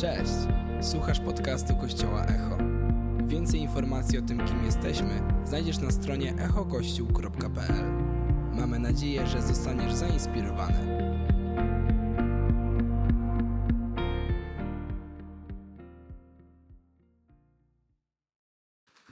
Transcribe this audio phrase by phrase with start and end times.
[0.00, 0.32] Cześć!
[0.90, 2.58] Słuchasz podcastu Kościoła Echo.
[3.26, 7.84] Więcej informacji o tym, kim jesteśmy, znajdziesz na stronie echokościół.pl.
[8.52, 10.78] Mamy nadzieję, że zostaniesz zainspirowany.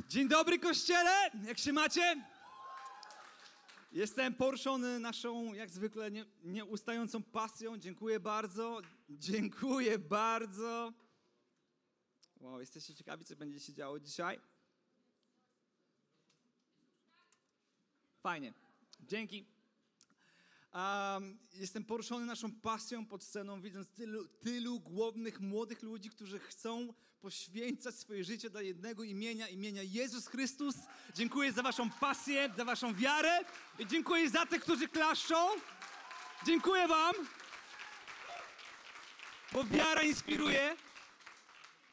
[0.09, 1.11] Dzień dobry kościele,
[1.46, 2.16] jak się macie?
[3.93, 7.79] Jestem poruszony naszą, jak zwykle, nie, nieustającą pasją.
[7.79, 10.92] Dziękuję bardzo, dziękuję bardzo.
[12.41, 14.41] Wow, jesteście ciekawi, co będzie się działo dzisiaj?
[18.23, 18.52] Fajnie,
[19.01, 19.46] dzięki.
[20.74, 26.95] Um, jestem poruszony naszą pasją pod sceną, widząc tylu, tylu głodnych młodych ludzi, którzy chcą
[27.20, 30.77] poświęcać swoje życie dla jednego imienia, imienia Jezus Chrystus.
[31.15, 33.38] Dziękuję za waszą pasję, za waszą wiarę
[33.79, 35.48] i dziękuję za tych, którzy klaszczą.
[36.46, 37.15] Dziękuję wam,
[39.52, 40.77] bo wiara inspiruje.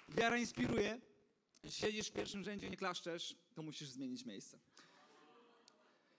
[0.09, 1.01] Wiara inspiruje.
[1.63, 4.59] Jeśli siedzisz w pierwszym rzędzie i nie klaszczesz, to musisz zmienić miejsce.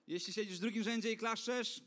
[0.06, 1.80] Jeśli siedzisz w drugim rzędzie i klaszczesz,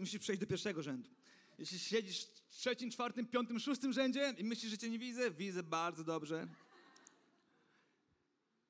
[0.00, 1.10] musisz przejść do pierwszego rzędu.
[1.58, 5.62] Jeśli siedzisz w trzecim, czwartym, piątym, szóstym rzędzie i myślisz, że cię nie widzę, widzę
[5.62, 6.48] bardzo dobrze.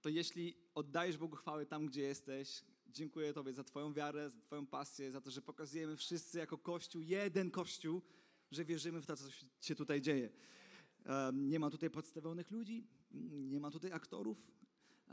[0.02, 4.66] To jeśli oddajesz Bogu chwałę tam, gdzie jesteś, dziękuję Tobie za Twoją wiarę, za Twoją
[4.66, 8.02] pasję, za to, że pokazujemy wszyscy jako Kościół, jeden Kościół,
[8.54, 9.24] że wierzymy w to, co
[9.60, 10.30] się tutaj dzieje.
[11.32, 12.86] Nie ma tutaj podstawionych ludzi,
[13.30, 14.50] nie ma tutaj aktorów,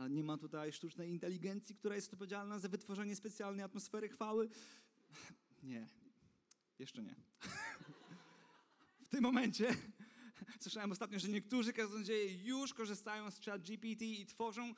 [0.09, 4.49] nie ma tutaj sztucznej inteligencji, która jest odpowiedzialna za wytworzenie specjalnej atmosfery chwały.
[5.63, 5.87] Nie,
[6.79, 7.15] jeszcze nie.
[9.05, 9.75] W tym momencie
[10.61, 14.73] słyszałem ostatnio, że niektórzy kaznodzieje już korzystają z chat GPT i tworzą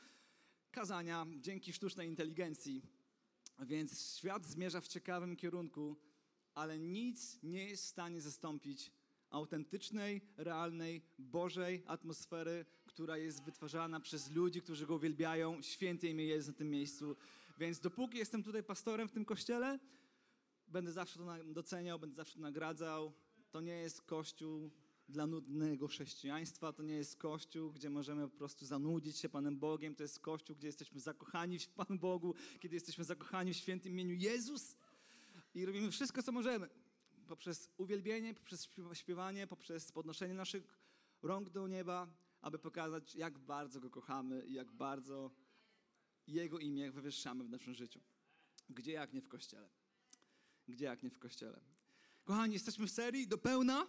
[0.72, 2.82] kazania dzięki sztucznej inteligencji.
[3.60, 5.98] Więc świat zmierza w ciekawym kierunku,
[6.56, 8.92] ale nic nie jest w stanie zastąpić
[9.30, 15.62] autentycznej, realnej, Bożej atmosfery, która jest wytwarzana przez ludzi, którzy Go uwielbiają.
[15.62, 17.16] Święte imię jest na tym miejscu.
[17.60, 19.80] Więc dopóki jestem tutaj pastorem w tym kościele,
[20.68, 23.14] będę zawsze to doceniał, będę zawsze to nagradzał.
[23.52, 24.72] To nie jest kościół
[25.10, 29.96] dla nudnego chrześcijaństwa, to nie jest kościół, gdzie możemy po prostu zanudzić się Panem Bogiem,
[29.96, 34.16] to jest kościół, gdzie jesteśmy zakochani w Panu Bogu, kiedy jesteśmy zakochani w świętym imieniu
[34.16, 34.76] Jezus
[35.54, 36.70] i robimy wszystko, co możemy.
[37.28, 40.80] Poprzez uwielbienie, poprzez śpiewanie, poprzez podnoszenie naszych
[41.22, 42.08] rąk do nieba,
[42.42, 45.32] aby pokazać, jak bardzo Go kochamy i jak bardzo
[46.28, 48.00] Jego imię wywyższamy w naszym życiu.
[48.70, 49.70] Gdzie jak nie w Kościele.
[50.68, 51.62] Gdzie jak nie w kościele.
[52.24, 53.88] Kochani, jesteśmy w serii do pełna.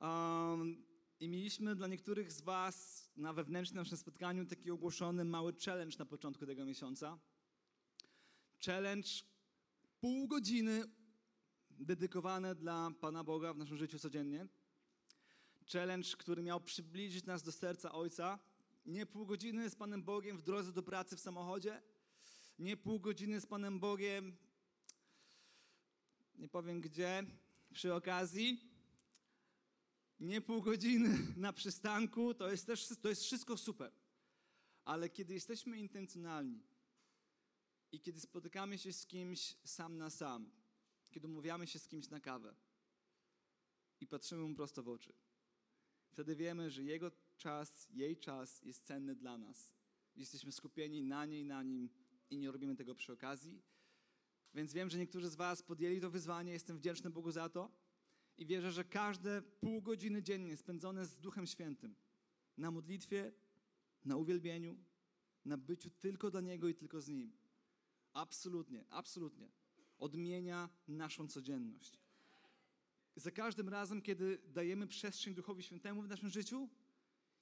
[0.00, 0.86] Um,
[1.20, 6.06] I mieliśmy dla niektórych z Was na wewnętrznym naszym spotkaniu taki ogłoszony mały challenge na
[6.06, 7.18] początku tego miesiąca.
[8.66, 9.08] Challenge
[10.02, 10.84] pół godziny
[11.70, 14.46] dedykowane dla Pana Boga w naszym życiu codziennie.
[15.72, 18.38] Challenge, który miał przybliżyć nas do serca Ojca.
[18.86, 21.82] Nie pół godziny z Panem Bogiem w drodze do pracy w samochodzie,
[22.58, 24.36] nie pół godziny z Panem Bogiem,
[26.34, 27.24] nie powiem gdzie,
[27.72, 28.60] przy okazji,
[30.20, 33.92] nie pół godziny na przystanku, to jest też to jest wszystko super.
[34.84, 36.71] Ale kiedy jesteśmy intencjonalni
[37.92, 40.50] i kiedy spotykamy się z kimś sam na sam,
[41.10, 42.54] kiedy umawiamy się z kimś na kawę
[44.00, 45.12] i patrzymy mu prosto w oczy,
[46.08, 49.72] wtedy wiemy, że jego czas, jej czas jest cenny dla nas.
[50.16, 51.90] Jesteśmy skupieni na niej, na nim
[52.30, 53.62] i nie robimy tego przy okazji.
[54.54, 57.70] Więc wiem, że niektórzy z Was podjęli to wyzwanie, jestem wdzięczny Bogu za to
[58.38, 61.94] i wierzę, że każde pół godziny dziennie spędzone z Duchem Świętym
[62.56, 63.32] na modlitwie,
[64.04, 64.78] na uwielbieniu,
[65.44, 67.32] na byciu tylko dla Niego i tylko z Nim,
[68.12, 69.48] absolutnie, absolutnie
[69.98, 72.00] odmienia naszą codzienność.
[73.16, 76.68] Za każdym razem, kiedy dajemy przestrzeń Duchowi Świętemu w naszym życiu,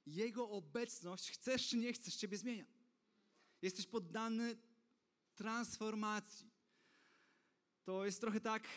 [0.06, 2.66] Jego obecność, chcesz czy nie chcesz, Ciebie zmienia.
[3.62, 4.56] Jesteś poddany
[5.34, 6.50] transformacji.
[7.84, 8.68] To jest trochę tak,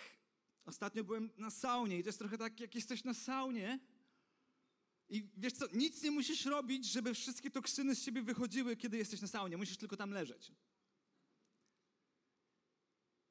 [0.65, 3.79] ostatnio byłem na saunie i to jest trochę tak, jak jesteś na saunie
[5.09, 9.21] i wiesz co, nic nie musisz robić, żeby wszystkie toksyny z siebie wychodziły, kiedy jesteś
[9.21, 9.57] na saunie.
[9.57, 10.51] Musisz tylko tam leżeć.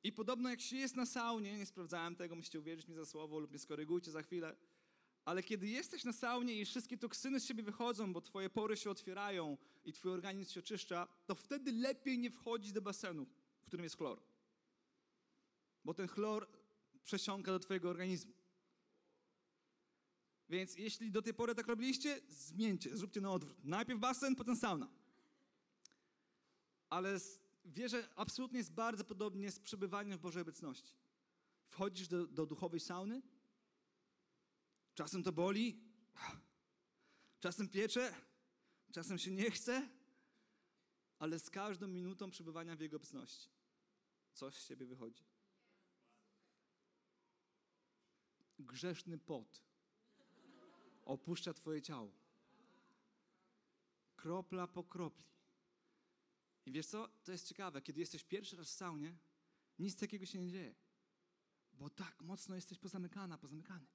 [0.04, 3.38] I podobno jak się jest na saunie, nie sprawdzałem tego, musicie uwierzyć mi za słowo
[3.38, 4.56] lub mnie skorygujcie za chwilę,
[5.24, 8.90] ale kiedy jesteś na saunie i wszystkie toksyny z siebie wychodzą, bo twoje pory się
[8.90, 13.26] otwierają i twój organizm się oczyszcza, to wtedy lepiej nie wchodzić do basenu,
[13.62, 14.22] w którym jest chlor.
[15.84, 16.48] Bo ten chlor
[17.04, 18.32] przesiąka do twojego organizmu.
[20.48, 23.64] Więc jeśli do tej pory tak robiliście, zmieńcie, zróbcie na odwrót.
[23.64, 24.88] Najpierw basen, potem sauna.
[26.90, 27.20] Ale
[27.64, 30.94] wierzę, absolutnie jest bardzo podobnie z przebywaniem w Bożej obecności.
[31.68, 33.22] Wchodzisz do, do duchowej sauny,
[34.94, 35.80] Czasem to boli,
[37.40, 38.14] czasem piecze,
[38.92, 39.88] czasem się nie chce,
[41.18, 43.48] ale z każdą minutą przebywania w Jego obecności
[44.32, 45.24] coś z Ciebie wychodzi.
[48.58, 49.62] Grzeszny pot
[51.04, 52.12] opuszcza Twoje ciało.
[54.16, 55.24] Kropla po kropli.
[56.66, 57.08] I wiesz co?
[57.24, 57.82] To jest ciekawe.
[57.82, 59.18] Kiedy jesteś pierwszy raz w saunie,
[59.78, 60.74] nic takiego się nie dzieje.
[61.72, 63.86] Bo tak mocno jesteś pozamykana, pozamykany.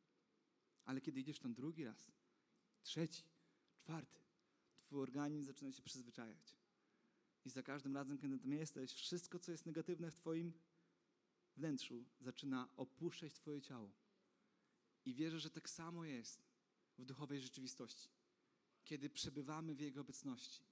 [0.85, 2.11] Ale kiedy idziesz tam drugi raz,
[2.83, 3.23] trzeci,
[3.77, 4.19] czwarty,
[4.75, 6.57] twój organizm zaczyna się przyzwyczajać.
[7.45, 10.53] I za każdym razem, kiedy tam jesteś, wszystko, co jest negatywne w twoim
[11.55, 13.91] wnętrzu, zaczyna opuszczać twoje ciało.
[15.05, 16.47] I wierzę, że tak samo jest
[16.97, 18.09] w duchowej rzeczywistości.
[18.83, 20.66] Kiedy przebywamy w Jego obecności,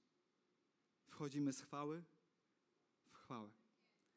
[1.06, 2.04] wchodzimy z chwały
[3.10, 3.50] w chwałę.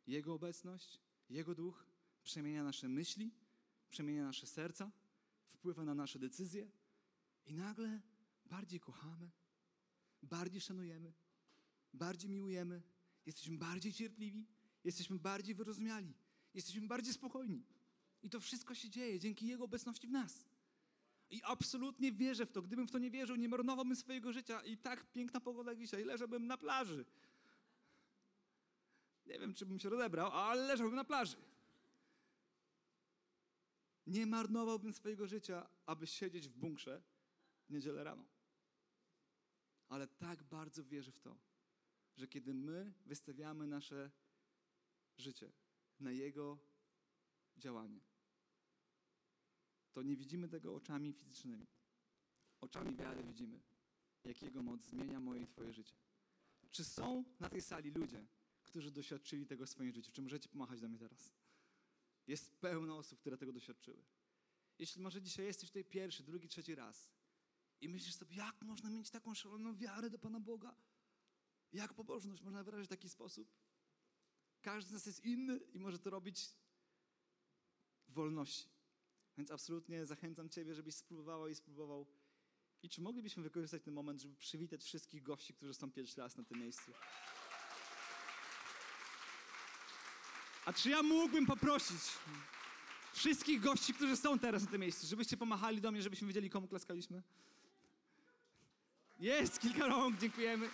[0.08, 1.00] Jego obecność,
[1.30, 1.86] Jego duch
[2.24, 3.32] przemienia nasze myśli,
[3.90, 4.92] przemienia nasze serca,
[5.46, 6.72] wpływa na nasze decyzje
[7.46, 8.02] i nagle
[8.46, 9.32] bardziej kochamy,
[10.22, 11.14] bardziej szanujemy,
[11.94, 12.82] bardziej miłujemy,
[13.26, 14.48] jesteśmy bardziej cierpliwi,
[14.84, 16.14] jesteśmy bardziej wyrozumiali,
[16.54, 17.66] jesteśmy bardziej spokojni.
[18.24, 20.46] I to wszystko się dzieje dzięki Jego obecności w nas.
[21.30, 22.62] I absolutnie wierzę w to.
[22.62, 24.62] Gdybym w to nie wierzył, nie marnowałbym swojego życia.
[24.62, 27.06] I tak piękna pogoda dzisiaj, leżałbym na plaży.
[29.26, 31.38] Nie wiem, czy bym się rozebrał, ale leżałbym na plaży.
[34.08, 37.02] Nie marnowałbym swojego życia, aby siedzieć w bunkrze
[37.68, 38.26] w niedzielę rano.
[39.90, 41.38] Ale tak bardzo wierzę w to,
[42.18, 44.12] że kiedy my wystawiamy nasze
[45.18, 45.52] życie
[46.00, 46.58] na Jego
[47.58, 48.00] działanie,
[50.00, 51.68] to nie widzimy tego oczami fizycznymi.
[52.62, 53.62] Oczami wiary widzimy,
[54.24, 55.96] jak Jego moc zmienia moje i Twoje życie.
[56.72, 58.28] Czy są na tej sali ludzie,
[58.64, 60.12] którzy doświadczyli tego w swoim życiu?
[60.12, 61.32] Czy możecie pomachać do mnie teraz?
[62.28, 64.04] Jest pełno osób, które tego doświadczyły.
[64.78, 67.12] Jeśli może dzisiaj jesteś tutaj pierwszy, drugi, trzeci raz
[67.82, 70.76] i myślisz sobie, jak można mieć taką szaloną wiarę do Pana Boga?
[71.74, 73.48] Jak pobożność można wyrazić w taki sposób?
[74.62, 76.50] Każdy z nas jest inny i może to robić
[78.08, 78.79] w wolności.
[79.40, 82.06] Więc absolutnie zachęcam Ciebie, żebyś spróbowała i spróbował.
[82.84, 86.44] I czy moglibyśmy wykorzystać ten moment, żeby przywitać wszystkich gości, którzy są pierwszy raz na
[86.44, 86.92] tym miejscu?
[90.66, 92.02] A czy ja mógłbym poprosić
[93.14, 96.68] wszystkich gości, którzy są teraz na tym miejscu, żebyście pomachali do mnie, żebyśmy wiedzieli, komu
[96.68, 97.24] klaskaliśmy?
[99.20, 100.70] Jest kilka rąk, dziękujemy.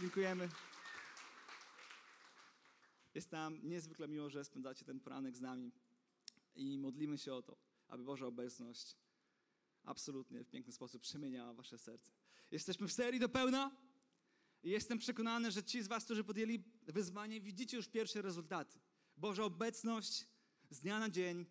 [0.00, 0.48] Dziękujemy.
[3.14, 5.72] Jest nam niezwykle miło, że spędzacie ten poranek z nami
[6.56, 8.96] i modlimy się o to, aby Boża obecność
[9.84, 12.10] absolutnie w piękny sposób przemieniała wasze serce.
[12.50, 13.76] Jesteśmy w serii do pełna
[14.62, 18.80] i jestem przekonany, że ci z was, którzy podjęli wyzwanie, widzicie już pierwsze rezultaty.
[19.16, 20.26] Boża obecność
[20.70, 21.46] z dnia na dzień,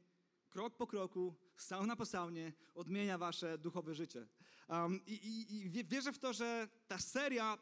[0.50, 4.28] krok po kroku, sauna po saunie odmienia wasze duchowe życie.
[4.68, 7.58] Um, i, i, I wierzę w to, że ta seria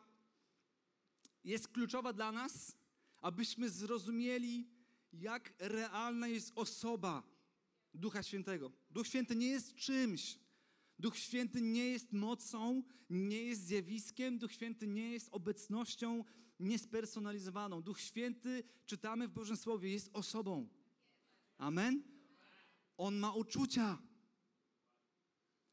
[1.43, 2.77] jest kluczowa dla nas,
[3.21, 4.69] abyśmy zrozumieli,
[5.13, 7.30] jak realna jest osoba
[7.93, 8.71] Ducha Świętego.
[8.91, 10.39] Duch Święty nie jest czymś.
[10.99, 16.23] Duch Święty nie jest mocą, nie jest zjawiskiem, Duch Święty nie jest obecnością
[16.59, 17.81] niespersonalizowaną.
[17.81, 20.67] Duch Święty, czytamy w Bożym Słowie, jest osobą.
[21.57, 22.03] Amen?
[22.97, 24.01] On ma uczucia.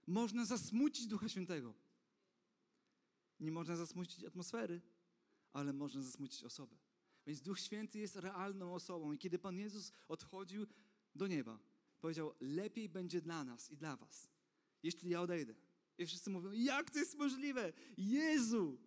[0.06, 1.74] Można zasmucić Ducha Świętego.
[3.40, 4.80] Nie można zasmucić atmosfery,
[5.52, 6.76] ale można zasmucić osobę.
[7.26, 9.12] Więc Duch Święty jest realną osobą.
[9.12, 10.66] I kiedy Pan Jezus odchodził
[11.14, 11.58] do nieba,
[12.00, 14.30] powiedział: Lepiej będzie dla nas i dla Was,
[14.82, 15.54] jeśli ja odejdę.
[15.98, 17.72] I wszyscy mówią: Jak to jest możliwe?
[17.96, 18.78] Jezu,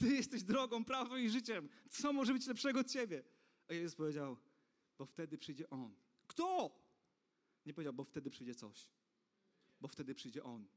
[0.00, 1.68] Ty jesteś drogą, prawdą i życiem.
[1.90, 3.24] Co może być lepszego od Ciebie?
[3.68, 4.36] A Jezus powiedział:
[4.98, 5.94] Bo wtedy przyjdzie On.
[6.26, 6.76] Kto?
[7.66, 8.88] Nie powiedział, bo wtedy przyjdzie coś.
[9.80, 10.68] Bo wtedy przyjdzie On.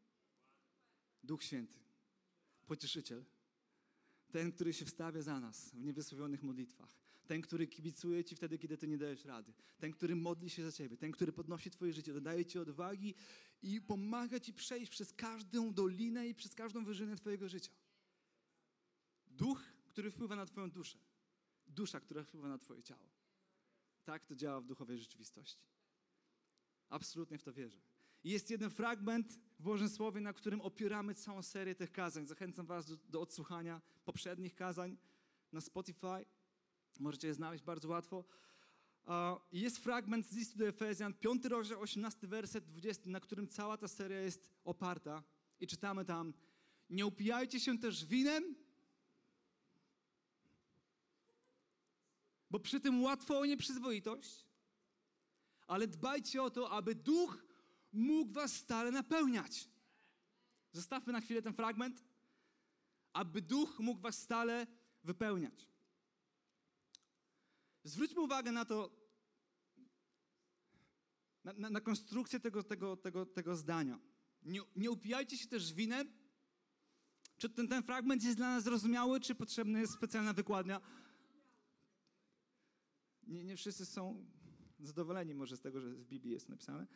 [1.24, 1.80] Duch Święty,
[2.66, 3.26] pocieszyciel.
[4.32, 7.03] Ten, który się wstawia za nas w niewysłowionych modlitwach.
[7.28, 9.54] Ten, który kibicuje ci wtedy, kiedy ty nie dajesz rady.
[9.78, 10.98] Ten, który modli się za ciebie.
[10.98, 13.16] Ten, który podnosi twoje życie, dodaje ci odwagi
[13.62, 17.72] i pomaga ci przejść przez każdą dolinę i przez każdą wyżynę twojego życia.
[19.28, 20.98] Duch, który wpływa na twoją duszę.
[21.68, 23.10] Dusza, która wpływa na twoje ciało.
[24.04, 25.66] Tak to działa w duchowej rzeczywistości.
[26.90, 27.82] Absolutnie w to wierzę.
[28.24, 32.28] Jest jeden fragment w Bożym Słowie, na którym opieramy całą serię tych kazań.
[32.28, 34.98] Zachęcam Was do, do odsłuchania poprzednich kazań
[35.52, 36.26] na Spotify.
[37.00, 38.26] Możecie je znaleźć bardzo łatwo.
[39.52, 43.88] Jest fragment z listu do Efezjan, 5 rozdział, 18 werset, 20, na którym cała ta
[43.88, 45.24] seria jest oparta.
[45.60, 46.34] I czytamy tam,
[46.90, 48.56] nie upijajcie się też winem,
[52.50, 54.46] bo przy tym łatwo o nieprzyzwoitość,
[55.68, 57.46] ale dbajcie o to, aby duch
[57.94, 59.70] mógł was stale napełniać.
[60.72, 62.04] Zostawmy na chwilę ten fragment.
[63.14, 64.68] Aby duch mógł was stale
[65.04, 65.68] wypełniać.
[67.84, 68.90] Zwróćmy uwagę na to,
[71.44, 74.00] na, na, na konstrukcję tego, tego, tego, tego zdania.
[74.44, 76.12] Nie, nie upijajcie się też winem.
[77.38, 80.82] Czy ten, ten fragment jest dla nas zrozumiały, czy potrzebna jest specjalna wykładnia?
[83.24, 84.26] Nie, nie wszyscy są
[84.80, 86.88] zadowoleni może z tego, że w Biblii jest napisane.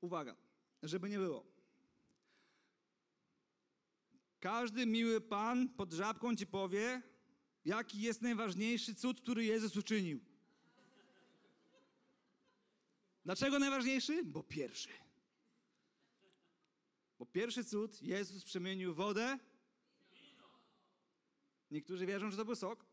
[0.00, 0.36] Uwaga,
[0.82, 1.46] żeby nie było.
[4.40, 7.02] Każdy miły Pan pod żabką ci powie,
[7.64, 10.20] jaki jest najważniejszy cud, który Jezus uczynił.
[13.24, 14.24] Dlaczego najważniejszy?
[14.24, 14.88] Bo pierwszy.
[17.18, 19.38] Bo pierwszy cud Jezus przemienił wodę.
[21.70, 22.86] Niektórzy wierzą, że to był sok,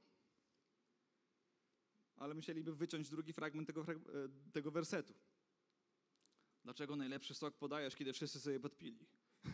[2.16, 3.96] ale musieliby wyciąć drugi fragment tego, e,
[4.52, 5.14] tego wersetu.
[6.64, 9.06] Dlaczego najlepszy sok podajesz, kiedy wszyscy sobie podpili?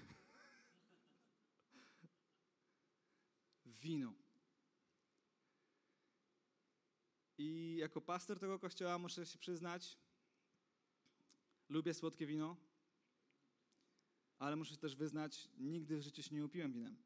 [3.65, 4.24] Wino.
[7.37, 9.97] I jako pastor tego kościoła muszę się przyznać,
[11.69, 12.57] lubię słodkie wino,
[14.39, 16.97] ale muszę też wyznać, nigdy w życiu się nie upiłem winem.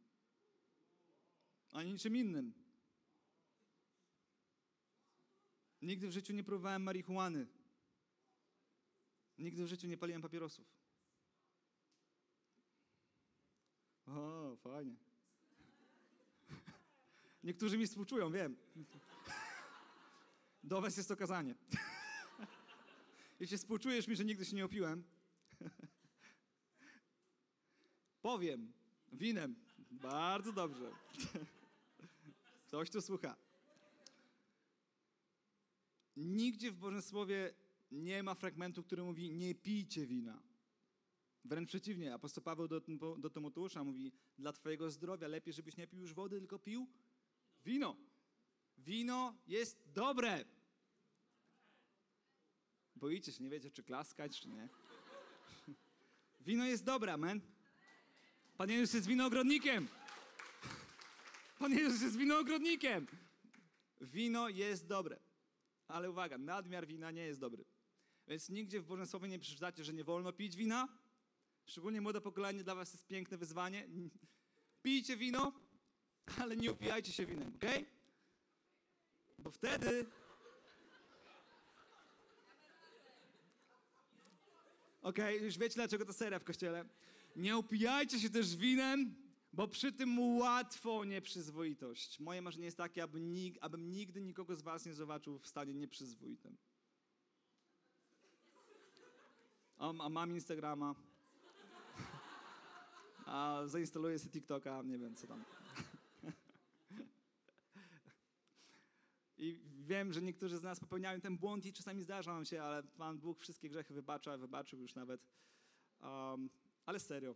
[1.71, 2.53] Ani niczym innym.
[5.81, 7.47] Nigdy w życiu nie próbowałem marihuany.
[9.37, 10.67] Nigdy w życiu nie paliłem papierosów.
[14.05, 14.95] O, fajnie.
[17.43, 18.55] Niektórzy mi współczują, wiem.
[20.69, 21.55] Do was jest to kazanie.
[23.39, 25.03] Jeśli współczujesz mi, że nigdy się nie opiłem,
[28.21, 28.73] powiem
[29.11, 29.55] winem.
[29.91, 30.91] Bardzo dobrze.
[32.67, 33.35] Ktoś tu słucha.
[36.17, 37.53] Nigdzie w Bożym Słowie
[37.91, 40.41] nie ma fragmentu, który mówi nie pijcie wina.
[41.45, 42.81] Wręcz przeciwnie, apostoł Paweł do,
[43.17, 46.87] do Tymoteusza mówi dla twojego zdrowia lepiej, żebyś nie pił już wody, tylko pił
[47.65, 47.95] wino.
[48.77, 50.58] Wino jest dobre.
[52.99, 54.69] Boicie się, nie wiecie, czy klaskać, czy nie.
[56.41, 57.41] Wino jest dobre, amen.
[58.57, 59.87] Pan Jezus jest winogrodnikiem.
[61.59, 63.07] Pan Jezus jest winogrodnikiem.
[64.01, 65.19] Wino jest dobre.
[65.87, 67.65] Ale uwaga, nadmiar wina nie jest dobry.
[68.27, 70.87] Więc nigdzie w Bożym Słowie nie przeczytacie, że nie wolno pić wina.
[71.65, 73.87] Szczególnie młode pokolenie, dla was jest piękne wyzwanie.
[74.81, 75.53] Pijcie wino,
[76.41, 77.65] ale nie upijajcie się winem, ok?
[79.37, 80.05] Bo wtedy...
[85.01, 86.85] Ok, już wiecie dlaczego to seria w kościele.
[87.35, 89.15] Nie upijajcie się też winem,
[89.53, 92.19] bo przy tym łatwo nieprzyzwoitość.
[92.19, 95.73] Moje marzenie jest takie, aby nig abym nigdy nikogo z was nie zobaczył w stanie
[95.73, 96.57] nieprzyzwoitym.
[99.77, 100.95] A, a mam Instagrama.
[103.25, 105.43] A zainstaluję sobie TikToka, nie wiem co tam.
[109.37, 112.83] I wiem, że niektórzy z nas popełniają ten błąd i czasami zdarza nam się, ale
[112.83, 115.27] Pan Bóg wszystkie grzechy wybacza, wybaczył już nawet.
[116.01, 116.49] Um,
[116.85, 117.35] ale serio,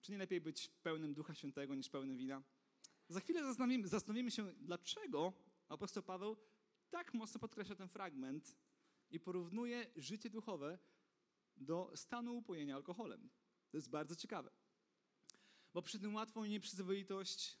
[0.00, 2.42] czy nie lepiej być pełnym Ducha Świętego niż pełnym wina?
[3.08, 5.32] Za chwilę zastanowimy, zastanowimy się, dlaczego
[5.68, 6.36] apostoł Paweł
[6.90, 8.56] tak mocno podkreśla ten fragment
[9.10, 10.78] i porównuje życie duchowe
[11.56, 13.30] do stanu upojenia alkoholem.
[13.70, 14.50] To jest bardzo ciekawe.
[15.74, 17.58] Bo przy tym łatwą nieprzyzwoitość,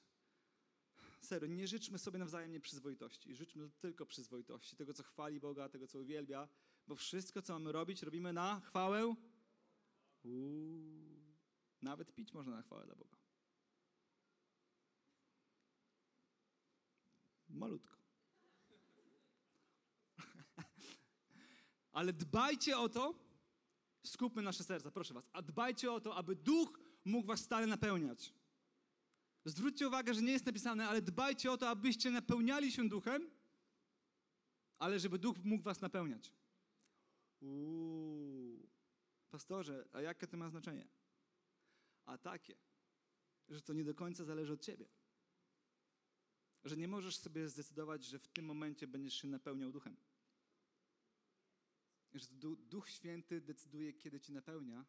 [1.24, 3.36] serio, nie życzmy sobie nawzajem nieprzyzwoitości.
[3.36, 6.48] Życzmy tylko przyzwoitości, tego, co chwali Boga, tego, co uwielbia,
[6.86, 9.14] bo wszystko, co mamy robić, robimy na chwałę.
[10.22, 11.18] Uuu.
[11.82, 13.16] Nawet pić można na chwałę dla Boga.
[17.48, 17.98] Malutko.
[21.92, 23.14] Ale dbajcie o to,
[24.06, 28.37] skupmy nasze serca, proszę Was, a dbajcie o to, aby duch mógł Was stale napełniać.
[29.44, 33.30] Zwróćcie uwagę, że nie jest napisane, ale dbajcie o to, abyście napełniali się duchem,
[34.78, 36.32] ale żeby duch mógł Was napełniać.
[37.40, 38.68] Uuu,
[39.30, 40.88] pastorze, a jakie to ma znaczenie?
[42.08, 42.56] a takie,
[43.48, 44.86] że to nie do końca zależy od ciebie.
[46.64, 49.96] Że nie możesz sobie zdecydować, że w tym momencie będziesz się napełniał duchem.
[52.14, 52.26] Że
[52.70, 54.84] Duch Święty decyduje, kiedy ci napełnia,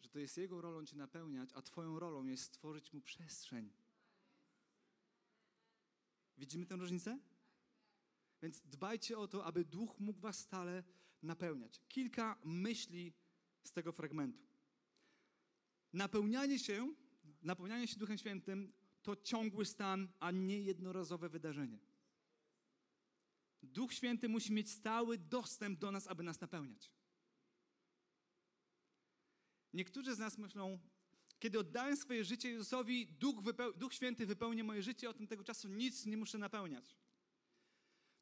[0.00, 3.72] że to jest Jego rolą cię napełniać, a Twoją rolą jest stworzyć Mu przestrzeń.
[6.38, 7.18] Widzimy tę różnicę?
[8.42, 10.84] Więc dbajcie o to, aby Duch mógł Was stale
[11.22, 11.80] napełniać.
[11.88, 13.12] Kilka myśli
[13.64, 14.46] z tego fragmentu.
[15.92, 16.94] Napełnianie się,
[17.42, 18.72] napełnianie się Duchem Świętym
[19.02, 21.78] to ciągły stan, a nie jednorazowe wydarzenie.
[23.62, 26.92] Duch Święty musi mieć stały dostęp do nas, aby nas napełniać.
[29.76, 30.78] Niektórzy z nas myślą,
[31.38, 35.68] kiedy oddałem swoje życie Jezusowi, Duch, wypeł- Duch Święty wypełni moje życie, od tego czasu
[35.68, 36.96] nic nie muszę napełniać.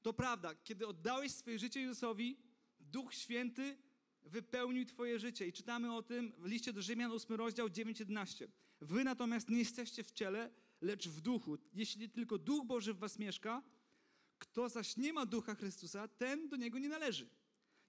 [0.03, 2.39] To prawda, kiedy oddałeś swoje życie Jezusowi,
[2.81, 3.79] Duch Święty
[4.23, 5.47] wypełnił Twoje życie.
[5.47, 8.49] I czytamy o tym w liście do Rzymian, 8 rozdział 9-11.
[8.81, 11.59] Wy natomiast nie jesteście w ciele, lecz w duchu.
[11.73, 13.63] Jeśli tylko Duch Boży w Was mieszka,
[14.39, 17.29] kto zaś nie ma Ducha Chrystusa, ten do niego nie należy.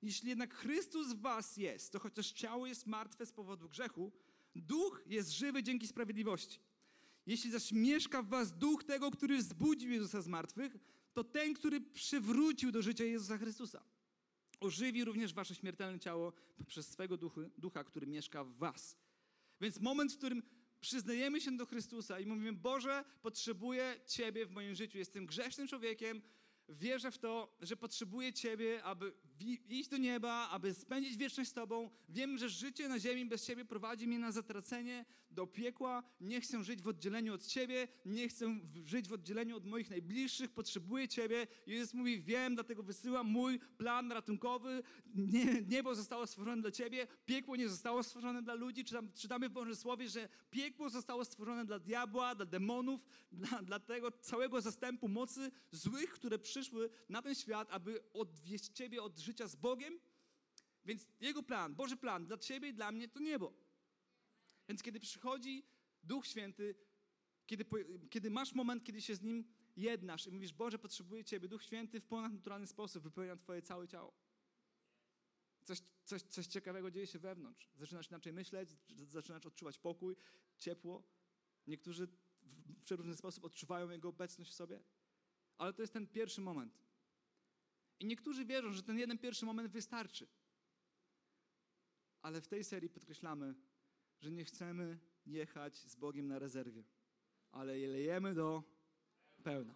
[0.05, 4.11] Jeśli jednak Chrystus w Was jest, to chociaż ciało jest martwe z powodu grzechu,
[4.55, 6.59] Duch jest żywy dzięki sprawiedliwości.
[7.25, 10.77] Jeśli zaś mieszka w Was Duch tego, który wzbudził Jezusa z martwych,
[11.13, 13.83] to ten, który przywrócił do życia Jezusa Chrystusa
[14.59, 16.33] ożywi również wasze śmiertelne ciało
[16.67, 18.97] przez swego duchy, ducha, który mieszka w was.
[19.61, 20.43] Więc moment, w którym
[20.81, 26.21] przyznajemy się do Chrystusa i mówimy: Boże, potrzebuję Ciebie w moim życiu, jestem grzesznym człowiekiem,
[26.69, 29.13] wierzę w to, że potrzebuję Ciebie, aby
[29.69, 31.89] iść do nieba, aby spędzić wieczność z Tobą.
[32.09, 36.03] Wiem, że życie na ziemi bez Ciebie prowadzi mnie na zatracenie, do piekła.
[36.21, 40.51] Nie chcę żyć w oddzieleniu od Ciebie, nie chcę żyć w oddzieleniu od moich najbliższych,
[40.51, 41.47] potrzebuję Ciebie.
[41.67, 44.83] Jezus mówi, wiem, dlatego wysyłam mój plan ratunkowy.
[45.15, 48.85] Nie, niebo zostało stworzone dla Ciebie, piekło nie zostało stworzone dla ludzi.
[48.85, 53.79] Czytam, czytamy w Bożym Słowie, że piekło zostało stworzone dla diabła, dla demonów, dla, dla
[53.79, 59.47] tego całego zastępu mocy złych, które przyszły na ten świat, aby odwieść Ciebie od życia
[59.47, 59.99] z Bogiem.
[60.85, 63.53] Więc Jego plan, Boży plan dla Ciebie i dla mnie to niebo.
[64.69, 65.65] Więc kiedy przychodzi
[66.03, 66.75] Duch Święty,
[67.45, 67.65] kiedy,
[68.09, 71.99] kiedy masz moment, kiedy się z Nim jednasz i mówisz, Boże, potrzebuję Ciebie, Duch Święty
[71.99, 74.13] w ponadnaturalny sposób wypełnia Twoje całe ciało.
[75.63, 77.69] Coś, coś, coś ciekawego dzieje się wewnątrz.
[77.75, 78.69] Zaczynasz inaczej myśleć,
[79.07, 80.15] zaczynasz odczuwać pokój,
[80.57, 81.03] ciepło.
[81.67, 84.83] Niektórzy w przeróżny sposób odczuwają Jego obecność w sobie.
[85.57, 86.84] Ale to jest ten pierwszy moment.
[87.99, 90.27] I niektórzy wierzą, że ten jeden pierwszy moment wystarczy.
[92.21, 93.55] Ale w tej serii podkreślamy,
[94.21, 96.83] że nie chcemy jechać z Bogiem na rezerwie,
[97.51, 98.63] ale lejemy do
[99.43, 99.75] pełna.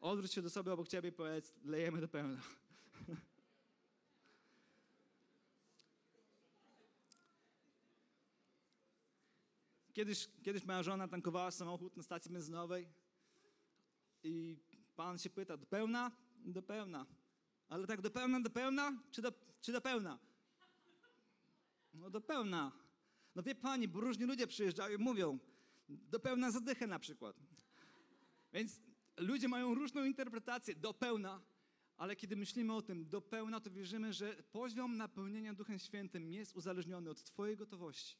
[0.00, 2.40] Odwróć się do sobie obok ciebie i powiedz, lejemy do pełna.
[9.92, 12.88] Kiedyś, kiedyś moja żona tankowała samochód na stacji benzynowej
[14.22, 14.56] i
[14.96, 16.10] pan się pyta, do pełna?
[16.44, 17.06] Do pełna.
[17.68, 20.18] Ale tak do pełna, do pełna, czy do, czy do pełna?
[21.94, 22.72] No do pełna.
[23.34, 25.38] No wie pani, bo różni ludzie przyjeżdżają i mówią,
[25.88, 27.36] do pełna zadychę na przykład.
[28.52, 28.80] Więc
[29.16, 31.42] ludzie mają różną interpretację, do pełna,
[31.96, 36.56] ale kiedy myślimy o tym do pełna, to wierzymy, że poziom napełnienia Duchem Świętym jest
[36.56, 38.16] uzależniony od Twojej gotowości,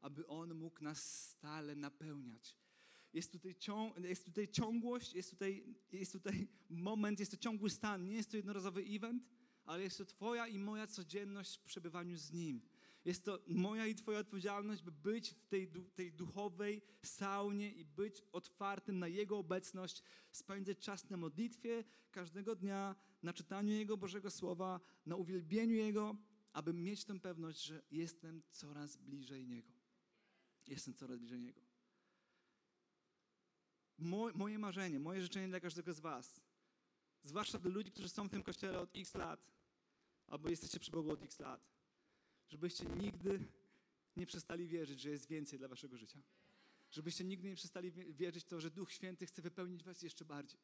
[0.00, 2.56] aby On mógł nas stale napełniać.
[3.12, 3.56] Jest tutaj,
[4.02, 8.08] jest tutaj ciągłość, jest tutaj, jest tutaj moment, jest to ciągły stan.
[8.08, 9.22] Nie jest to jednorazowy event,
[9.64, 12.62] ale jest to Twoja i moja codzienność w przebywaniu z Nim.
[13.04, 18.22] Jest to moja i Twoja odpowiedzialność, by być w tej, tej duchowej saunie i być
[18.32, 24.80] otwartym na Jego obecność, spędzać czas na modlitwie każdego dnia, na czytaniu Jego Bożego Słowa,
[25.06, 26.16] na uwielbieniu Jego,
[26.52, 29.72] aby mieć tę pewność, że jestem coraz bliżej Niego.
[30.66, 31.69] Jestem coraz bliżej Niego
[34.34, 36.40] moje marzenie, moje życzenie dla każdego z Was,
[37.22, 39.50] zwłaszcza dla ludzi, którzy są w tym kościele od x lat,
[40.26, 41.68] albo jesteście przy Bogu od x lat,
[42.48, 43.44] żebyście nigdy
[44.16, 46.22] nie przestali wierzyć, że jest więcej dla Waszego życia.
[46.90, 50.60] Żebyście nigdy nie przestali wierzyć w to, że Duch Święty chce wypełnić Was jeszcze bardziej.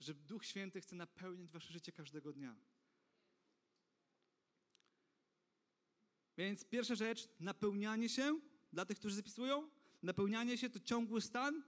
[0.00, 2.56] Że Duch Święty chce napełniać Wasze życie każdego dnia.
[6.36, 8.40] Więc pierwsza rzecz, napełnianie się
[8.72, 9.70] dla tych, którzy zapisują,
[10.02, 11.62] Napełnianie się to ciągły stan,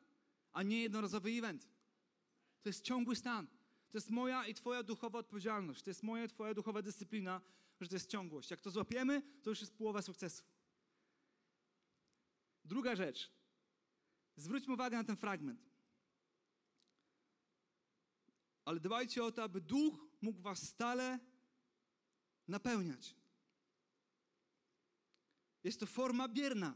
[0.52, 1.68] a nie jednorazowy event.
[2.62, 3.46] To jest ciągły stan.
[3.90, 5.82] To jest moja i Twoja duchowa odpowiedzialność.
[5.82, 7.40] To jest moja i Twoja duchowa dyscyplina,
[7.80, 8.50] że to jest ciągłość.
[8.50, 10.44] Jak to złapiemy, to już jest połowa sukcesu.
[12.64, 13.30] Druga rzecz.
[14.36, 15.70] Zwróćmy uwagę na ten fragment.
[18.64, 21.18] Ale dbajcie o to, aby duch mógł Was stale
[22.48, 23.16] napełniać.
[25.64, 26.74] Jest to forma bierna.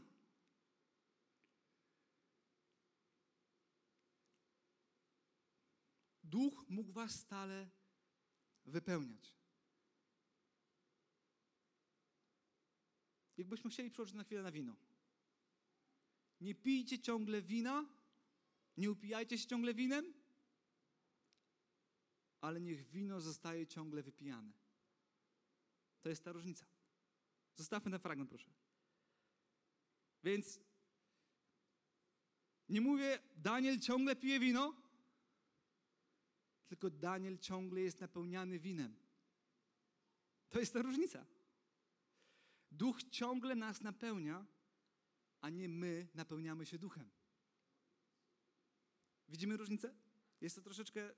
[6.35, 7.69] Duch mógł was stale
[8.65, 9.35] wypełniać.
[13.37, 14.75] Jakbyśmy chcieli przełożyć na chwilę na wino.
[16.41, 17.85] Nie pijcie ciągle wina,
[18.77, 20.13] nie upijajcie się ciągle winem,
[22.41, 24.53] ale niech wino zostaje ciągle wypijane.
[26.01, 26.65] To jest ta różnica.
[27.55, 28.49] Zostawmy ten fragment, proszę.
[30.23, 30.59] Więc
[32.69, 34.84] nie mówię, Daniel ciągle pije wino,
[36.67, 38.95] tylko Daniel ciągle jest napełniany winem.
[40.49, 41.25] To jest ta różnica.
[42.71, 44.45] Duch ciągle nas napełnia,
[45.41, 47.09] a nie my napełniamy się duchem.
[49.29, 49.95] Widzimy różnicę?
[50.41, 51.13] Jest to troszeczkę,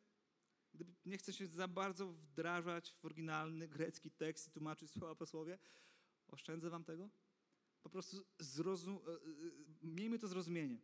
[1.06, 5.60] nie chcę się za bardzo wdrażać w oryginalny grecki tekst i tłumaczyć słowa po słowie.
[6.28, 7.10] Oszczędzę wam tego.
[7.82, 9.18] Po prostu zrozum, e, e,
[9.84, 10.82] miejmy to zrozumienie,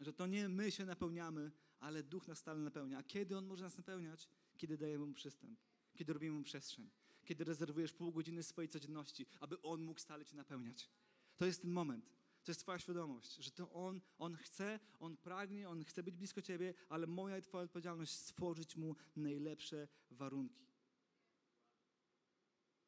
[0.00, 2.98] że to nie my się napełniamy, ale Duch nas stale napełnia.
[2.98, 4.28] A kiedy On może nas napełniać?
[4.56, 5.60] Kiedy dajemy Mu przystęp,
[5.94, 6.90] kiedy robimy Mu przestrzeń,
[7.24, 10.90] kiedy rezerwujesz pół godziny swojej codzienności, aby On mógł stale Cię napełniać.
[11.36, 12.18] To jest ten moment.
[12.44, 16.42] To jest Twoja świadomość, że to On, On chce, On pragnie, On chce być blisko
[16.42, 20.68] Ciebie, ale moja i Twoja odpowiedzialność stworzyć Mu najlepsze warunki.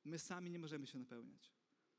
[0.04, 1.52] My sami nie możemy się napełniać,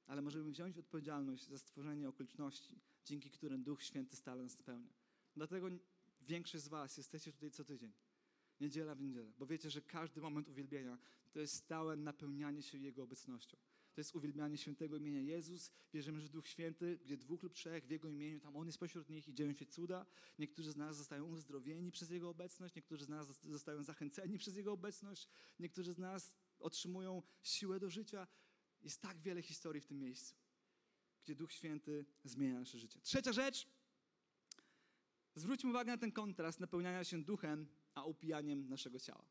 [0.05, 5.00] ale możemy wziąć odpowiedzialność za stworzenie okoliczności, dzięki którym Duch Święty stale nas napełnia.
[5.41, 5.69] Dlatego
[6.21, 7.93] większość z Was jesteście tutaj co tydzień.
[8.59, 10.97] Niedziela w niedzielę, bo wiecie, że każdy moment uwielbienia
[11.31, 13.57] to jest stałe napełnianie się Jego obecnością.
[13.93, 15.71] To jest uwielbianie świętego imienia Jezus.
[15.93, 19.09] Wierzymy, że Duch Święty, gdzie dwóch lub trzech w Jego imieniu, tam On jest pośród
[19.09, 20.05] nich i dzieją się cuda.
[20.39, 24.71] Niektórzy z nas zostają uzdrowieni przez Jego obecność, niektórzy z nas zostają zachęceni przez Jego
[24.73, 28.27] obecność, niektórzy z nas otrzymują siłę do życia.
[28.81, 30.35] Jest tak wiele historii w tym miejscu,
[31.23, 32.99] gdzie Duch Święty zmienia nasze życie.
[33.01, 33.80] Trzecia rzecz.
[35.35, 39.25] Zwróćmy uwagę na ten kontrast napełniania się duchem, a upijaniem naszego ciała.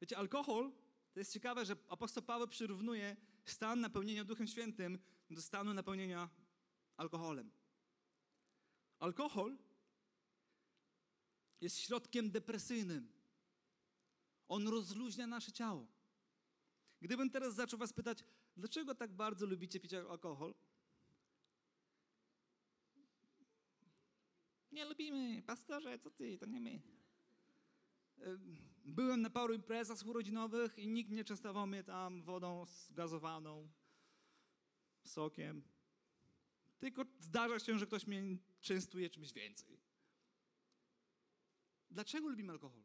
[0.00, 0.72] Wiecie, alkohol
[1.12, 4.98] to jest ciekawe, że apostoł Paweł przyrównuje stan napełnienia Duchem Świętym
[5.30, 6.28] do stanu napełnienia
[6.96, 7.50] alkoholem.
[8.98, 9.56] Alkohol
[11.60, 13.12] jest środkiem depresyjnym.
[14.48, 15.86] On rozluźnia nasze ciało.
[17.00, 18.24] Gdybym teraz zaczął Was pytać,
[18.56, 20.54] dlaczego tak bardzo lubicie pić alkohol?
[24.76, 26.82] Nie lubimy, pastorze, co ty, to nie my.
[28.84, 33.68] Byłem na paru imprezach urodzinowych i nikt nie częstował mnie tam wodą gazowaną,
[35.04, 35.62] sokiem.
[36.78, 39.80] Tylko zdarza się, że ktoś mnie częstuje czymś więcej.
[41.90, 42.82] Dlaczego lubimy alkohol?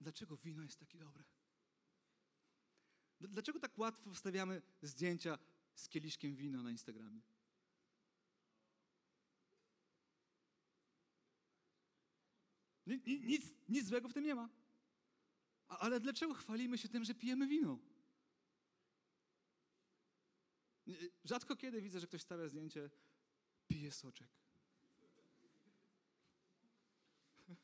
[0.00, 1.24] Dlaczego wino jest takie dobre?
[3.20, 5.38] Dlaczego tak łatwo wstawiamy zdjęcia
[5.74, 7.20] z kieliszkiem wina na Instagramie?
[13.06, 14.48] Nic, nic złego w tym nie ma.
[15.68, 17.78] Ale dlaczego chwalimy się tym, że pijemy wino?
[21.24, 22.90] Rzadko kiedy widzę, że ktoś stawia zdjęcie,
[23.68, 24.28] pije soczek.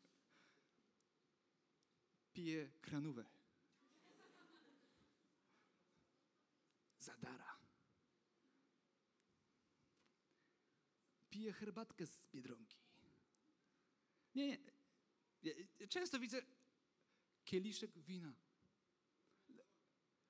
[2.32, 3.35] Pije kranówę.
[7.06, 7.56] Zadara.
[11.30, 12.78] Pije herbatkę z biedronki.
[14.34, 14.58] Nie,
[15.42, 15.54] nie.
[15.88, 16.42] Często widzę
[17.44, 18.34] kieliszek wina.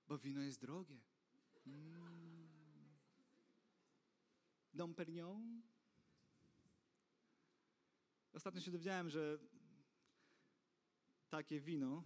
[0.08, 1.00] Bo wino jest drogie.
[1.66, 2.48] Mm.
[4.74, 5.62] Dom Perignon.
[8.32, 9.38] Ostatnio się dowiedziałem, że
[11.28, 12.02] takie wino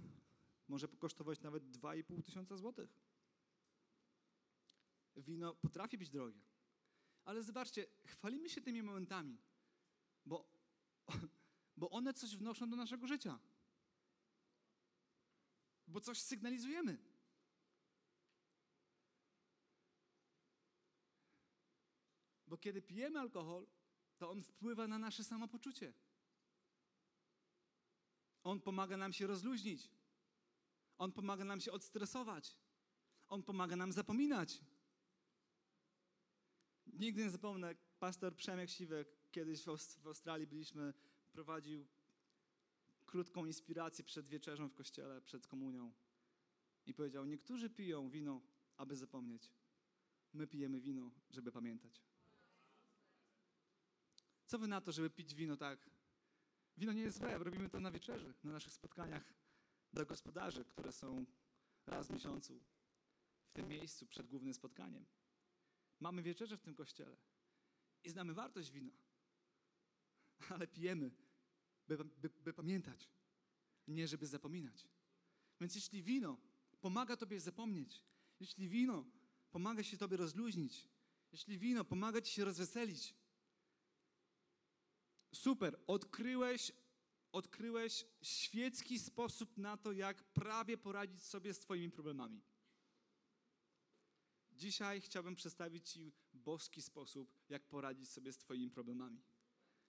[0.68, 3.09] może kosztować nawet 2,5 tysiąca złotych.
[5.16, 6.40] Wino potrafi być drogie.
[7.24, 9.38] Ale zobaczcie, chwalimy się tymi momentami,
[10.26, 10.48] bo
[11.80, 13.38] bo one coś wnoszą do naszego życia.
[15.86, 16.98] Bo coś sygnalizujemy.
[22.46, 23.66] Bo kiedy pijemy alkohol,
[24.18, 25.92] to on wpływa na nasze samopoczucie.
[28.42, 29.90] On pomaga nam się rozluźnić.
[30.98, 32.56] On pomaga nam się odstresować.
[33.28, 34.60] On pomaga nam zapominać.
[36.92, 39.64] Nigdy nie zapomnę, pastor Przemek Siwek, kiedyś
[40.02, 40.94] w Australii byliśmy
[41.32, 41.86] prowadził
[43.06, 45.92] krótką inspirację przed wieczerzą w kościele, przed komunią.
[46.86, 48.40] I powiedział: Niektórzy piją wino,
[48.76, 49.52] aby zapomnieć.
[50.32, 52.02] My pijemy wino, żeby pamiętać.
[54.46, 55.90] Co wy na to, żeby pić wino tak?
[56.76, 59.34] Wino nie jest złe, robimy to na wieczerzy, na naszych spotkaniach
[59.92, 61.26] dla gospodarzy, które są
[61.86, 62.60] raz w miesiącu
[63.44, 65.06] w tym miejscu przed głównym spotkaniem.
[66.00, 67.16] Mamy wieczerze w tym kościele
[68.04, 68.92] i znamy wartość wina
[70.48, 71.10] ale pijemy,
[71.88, 73.10] by, by, by pamiętać,
[73.88, 74.88] nie żeby zapominać.
[75.60, 76.40] Więc jeśli wino
[76.80, 78.04] pomaga Tobie zapomnieć,
[78.40, 79.04] jeśli wino
[79.50, 80.88] pomaga się Tobie rozluźnić,
[81.32, 83.14] jeśli wino pomaga Ci się rozweselić,
[85.34, 86.72] super, odkryłeś,
[87.32, 92.42] odkryłeś świecki sposób na to, jak prawie poradzić sobie z Twoimi problemami.
[94.60, 99.22] Dzisiaj chciałbym przedstawić Ci boski sposób, jak poradzić sobie z Twoimi problemami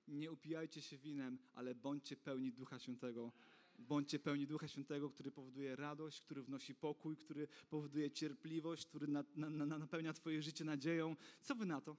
[0.07, 3.31] nie upijajcie się winem, ale bądźcie pełni Ducha Świętego.
[3.79, 9.23] Bądźcie pełni Ducha Świętego, który powoduje radość, który wnosi pokój, który powoduje cierpliwość, który na,
[9.35, 11.15] na, na, napełnia Twoje życie nadzieją.
[11.41, 11.97] Co wy na to?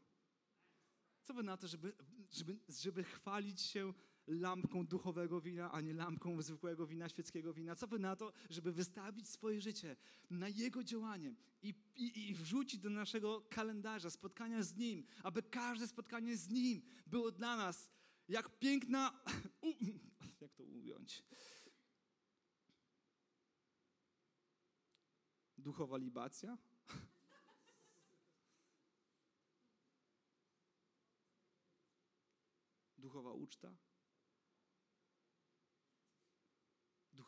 [1.23, 1.93] Co wy na to, żeby,
[2.31, 3.95] żeby, żeby chwalić się
[4.27, 7.77] lampką duchowego wina, a nie lampką zwykłego wina, świeckiego wina?
[7.77, 9.97] Co wy na to, żeby wystawić swoje życie
[10.31, 15.89] na Jego działanie i, i, i wrzucić do naszego kalendarza spotkania z Nim, aby każde
[15.89, 17.91] spotkanie z Nim było dla nas
[18.29, 19.21] jak piękna...
[19.63, 19.73] U,
[20.41, 21.25] jak to ująć?
[25.59, 26.59] Duchowa libacja?
[32.99, 33.77] Duchowa uczta?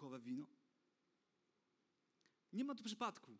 [0.04, 0.46] Duchowe wino?
[2.52, 3.38] Nie ma tu przypadku,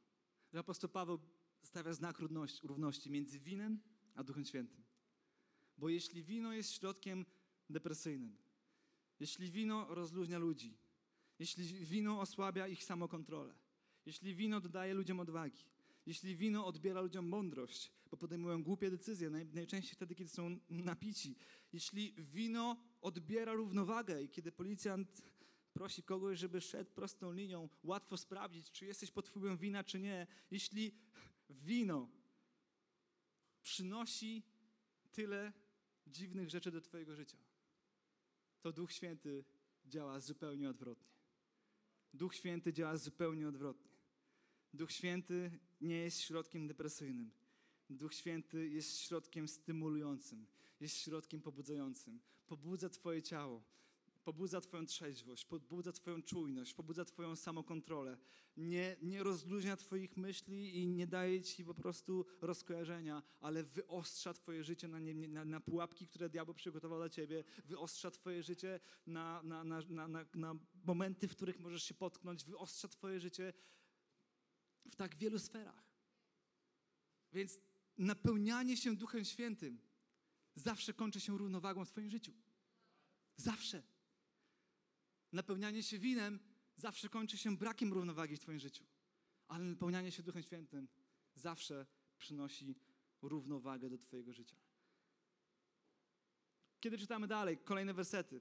[0.52, 1.18] że apostoł Paweł
[1.62, 2.18] stawia znak
[2.62, 3.80] równości, między winem
[4.14, 4.84] a Duchem Świętym.
[5.78, 7.26] Bo jeśli wino jest środkiem
[7.70, 8.36] depresyjnym,
[9.20, 10.78] jeśli wino rozluźnia ludzi,
[11.38, 13.54] jeśli wino osłabia ich samokontrolę,
[14.06, 15.64] jeśli wino dodaje ludziom odwagi,
[16.06, 21.36] jeśli wino odbiera ludziom mądrość, bo podejmują głupie decyzje, naj, najczęściej wtedy, kiedy są napici,
[21.72, 25.22] jeśli wino odbiera równowagę i kiedy policjant
[25.74, 30.26] prosi kogoś, żeby szedł prostą linią, łatwo sprawdzić, czy jesteś pod wpływem wina, czy nie,
[30.50, 30.94] jeśli
[31.50, 32.08] wino
[33.62, 34.42] przynosi
[35.12, 35.52] tyle
[36.06, 37.38] dziwnych rzeczy do Twojego życia,
[38.60, 39.44] to Duch Święty
[39.86, 41.14] działa zupełnie odwrotnie.
[42.14, 43.90] Duch Święty działa zupełnie odwrotnie.
[44.74, 47.30] Duch Święty nie jest środkiem depresyjnym.
[47.90, 50.46] Duch Święty jest środkiem stymulującym,
[50.80, 52.20] jest środkiem pobudzającym.
[52.46, 53.62] Pobudza Twoje ciało,
[54.24, 58.18] pobudza Twoją trzeźwość, pobudza Twoją czujność, pobudza Twoją samokontrolę.
[58.56, 64.64] Nie, nie rozluźnia Twoich myśli i nie daje Ci po prostu rozkojarzenia, ale wyostrza Twoje
[64.64, 69.42] życie na, nie, na, na pułapki, które diabeł przygotował dla Ciebie, wyostrza Twoje życie na,
[69.42, 73.52] na, na, na, na, momenty, w których możesz się potknąć, wyostrza Twoje życie
[74.90, 75.84] w tak wielu sferach.
[77.32, 77.60] Więc
[77.98, 79.78] napełnianie się Duchem Świętym
[80.54, 82.32] zawsze kończy się równowagą w Twoim życiu.
[83.36, 83.93] Zawsze.
[85.34, 86.38] Napełnianie się winem
[86.76, 88.84] zawsze kończy się brakiem równowagi w Twoim życiu.
[89.48, 90.88] Ale napełnianie się Duchem Świętym
[91.34, 91.86] zawsze
[92.18, 92.74] przynosi
[93.22, 94.56] równowagę do Twojego życia.
[96.80, 98.40] Kiedy czytamy dalej, kolejne wersety.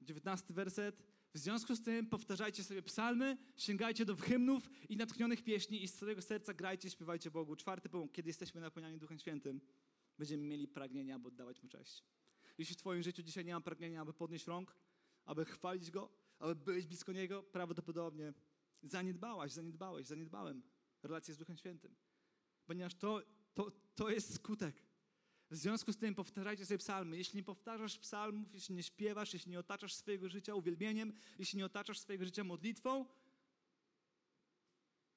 [0.00, 1.02] 19 werset.
[1.34, 5.94] W związku z tym powtarzajcie sobie psalmy, sięgajcie do hymnów i natchnionych pieśni i z
[5.94, 7.56] całego serca grajcie, śpiewajcie Bogu.
[7.56, 9.60] Czwarty punkt, kiedy jesteśmy napełniani Duchem Świętym,
[10.18, 12.17] będziemy mieli pragnienia, aby oddawać Mu cześć.
[12.58, 14.76] Jeśli w Twoim życiu dzisiaj nie mam pragnienia, aby podnieść rąk,
[15.24, 18.34] aby chwalić Go, aby być blisko Niego, prawdopodobnie
[18.82, 20.62] zaniedbałaś, zaniedbałeś, zaniedbałem
[21.02, 21.94] relację z Duchem Świętym.
[22.66, 23.22] Ponieważ to,
[23.54, 24.82] to, to jest skutek.
[25.50, 27.16] W związku z tym powtarzajcie sobie psalmy.
[27.16, 31.66] Jeśli nie powtarzasz psalmów, jeśli nie śpiewasz, jeśli nie otaczasz swojego życia uwielbieniem, jeśli nie
[31.66, 33.06] otaczasz swojego życia modlitwą,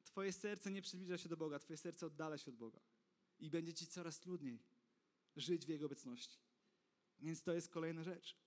[0.03, 2.79] Twoje serce nie przybliża się do Boga, Twoje serce oddala się od Boga.
[3.39, 4.59] I będzie Ci coraz trudniej
[5.35, 6.37] żyć w Jego obecności.
[7.21, 8.37] Więc to jest kolejna rzecz.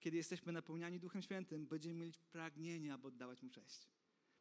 [0.00, 3.88] Kiedy jesteśmy napełniani Duchem Świętym, będziemy mieć pragnienie, aby oddawać Mu cześć.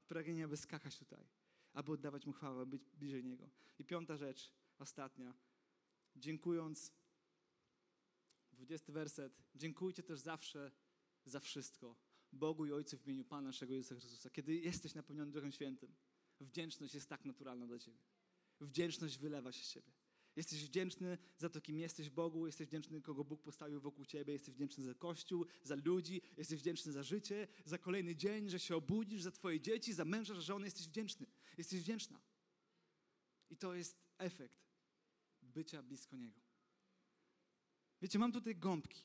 [0.07, 1.27] Pragnienie, aby skakać tutaj,
[1.73, 3.49] aby oddawać Mu chwałę, aby być bliżej Niego.
[3.79, 5.33] I piąta rzecz, ostatnia.
[6.15, 6.91] Dziękując,
[8.51, 10.71] 20 werset, dziękujcie też zawsze
[11.25, 11.95] za wszystko
[12.31, 14.29] Bogu i Ojcu w imieniu Pana naszego Jezusa Chrystusa.
[14.29, 15.95] Kiedy jesteś napełniony Duchem Świętym,
[16.39, 17.99] wdzięczność jest tak naturalna dla Ciebie.
[18.61, 19.91] Wdzięczność wylewa się z Ciebie.
[20.35, 24.55] Jesteś wdzięczny za to, kim jesteś Bogu, jesteś wdzięczny, kogo Bóg postawił wokół ciebie, jesteś
[24.55, 29.21] wdzięczny za Kościół, za ludzi, jesteś wdzięczny za życie, za kolejny dzień, że się obudzisz,
[29.21, 31.27] za twoje dzieci, za męża, za żonę, jesteś wdzięczny.
[31.57, 32.21] Jesteś wdzięczna.
[33.49, 34.65] I to jest efekt
[35.41, 36.41] bycia blisko Niego.
[38.01, 39.03] Wiecie, mam tutaj gąbki.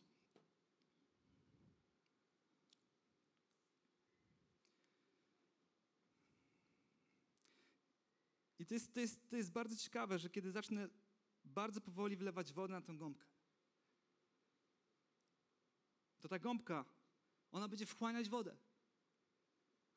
[8.58, 10.88] I to jest, to, jest, to jest bardzo ciekawe, że kiedy zacznę
[11.50, 13.26] bardzo powoli wlewać wodę na tę gąbkę.
[16.20, 16.84] To ta gąbka,
[17.52, 18.56] ona będzie wchłaniać wodę.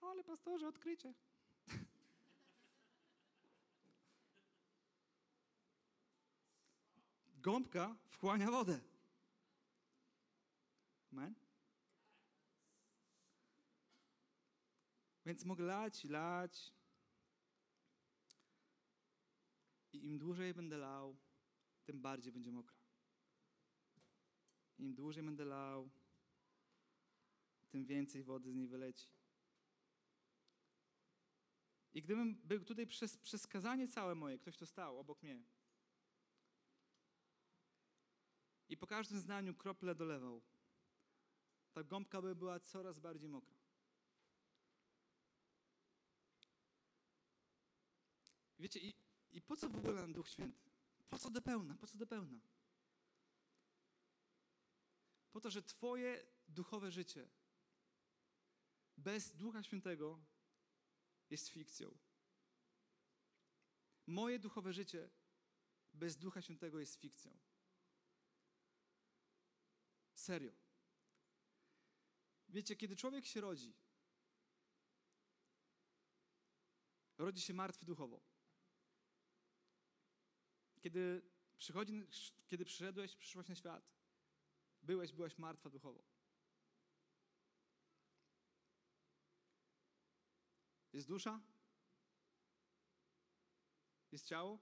[0.02, 1.14] Ale pastorze, odkrycie.
[7.38, 8.80] Gąbka wchłania wodę.
[11.12, 11.36] Amen?
[15.26, 16.74] Więc mogę lać, lać.
[19.94, 21.18] I im dłużej będę lał,
[21.84, 22.78] tym bardziej będzie mokra.
[24.78, 25.90] Im dłużej będę lał,
[27.70, 29.08] tym więcej wody z niej wyleci.
[31.94, 35.44] I gdybym był tutaj przez, przez kazanie całe moje, ktoś to stał obok mnie,
[38.70, 40.42] i po każdym zdaniu krople dolewał,
[41.74, 43.56] ta gąbka by była coraz bardziej mokra.
[48.60, 48.96] Wiecie, i,
[49.32, 50.73] i po co w ogóle nam Duch Święty?
[51.14, 51.76] Po co do pełna?
[51.76, 52.40] Po co do pełna?
[55.32, 57.30] Po to, że Twoje duchowe życie
[58.98, 60.26] bez Ducha Świętego
[61.30, 61.98] jest fikcją.
[64.08, 65.10] Moje duchowe życie
[65.94, 67.38] bez Ducha Świętego jest fikcją.
[70.16, 70.52] Serio.
[72.50, 73.74] Wiecie, kiedy człowiek się rodzi,
[77.18, 78.33] rodzi się martwy duchowo.
[80.84, 81.22] Kiedy,
[81.58, 82.04] przychodzi,
[82.48, 83.92] kiedy przyszedłeś, przyszłaś na świat,
[84.82, 86.04] byłeś, byłaś martwa duchowo.
[90.94, 91.42] Jest dusza?
[94.12, 94.60] Jest ciało?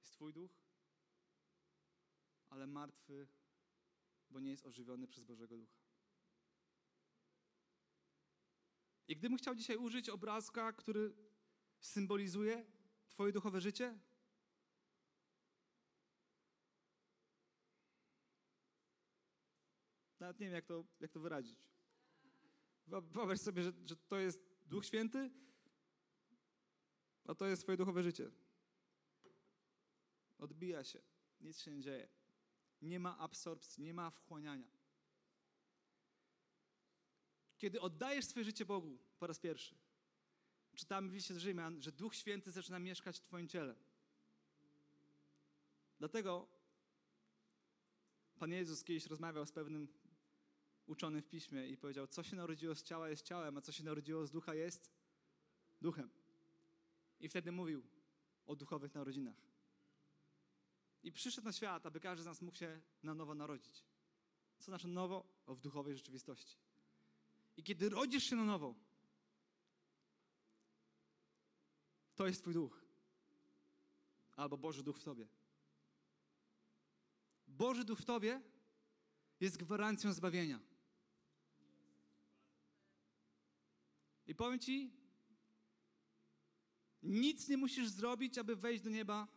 [0.00, 0.50] Jest Twój duch?
[2.50, 3.28] Ale martwy,
[4.30, 5.82] bo nie jest ożywiony przez Bożego Ducha.
[9.08, 11.31] I gdybym chciał dzisiaj użyć obrazka, który
[11.82, 12.66] symbolizuje
[13.08, 13.98] Twoje duchowe życie,
[20.20, 21.58] nawet nie wiem, jak to, jak to wyrazić.
[22.86, 25.30] Wyobraź sobie, że, że to jest Duch Święty,
[27.24, 28.30] a to jest Twoje duchowe życie.
[30.38, 31.02] Odbija się,
[31.40, 32.08] nic się nie dzieje.
[32.82, 34.70] Nie ma absorpcji, nie ma wchłaniania.
[37.58, 39.74] Kiedy oddajesz swoje życie Bogu po raz pierwszy,
[40.76, 43.74] czytamy w liście z Rzymian, że Duch Święty zaczyna mieszkać w Twoim ciele.
[45.98, 46.48] Dlatego
[48.38, 49.88] Pan Jezus kiedyś rozmawiał z pewnym
[50.86, 53.84] uczonym w piśmie i powiedział: Co się narodziło z ciała jest ciałem, a co się
[53.84, 54.90] narodziło z ducha jest
[55.80, 56.10] duchem.
[57.20, 57.82] I wtedy mówił
[58.46, 59.36] o duchowych narodzinach.
[61.02, 63.84] I przyszedł na świat, aby każdy z nas mógł się na nowo narodzić.
[64.58, 65.24] Co znaczy nowo?
[65.46, 66.56] O w duchowej rzeczywistości.
[67.56, 68.74] I kiedy rodzisz się na nowo,
[72.14, 72.84] to jest Twój duch.
[74.36, 75.28] Albo Boży duch w Tobie.
[77.48, 78.40] Boży duch w Tobie
[79.40, 80.60] jest gwarancją zbawienia.
[84.26, 84.92] I powiem Ci,
[87.02, 89.28] nic nie musisz zrobić, aby wejść do nieba,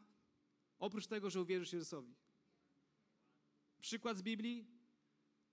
[0.80, 2.16] oprócz tego, że uwierzysz Jezusowi.
[3.82, 4.76] Przykład z Biblii.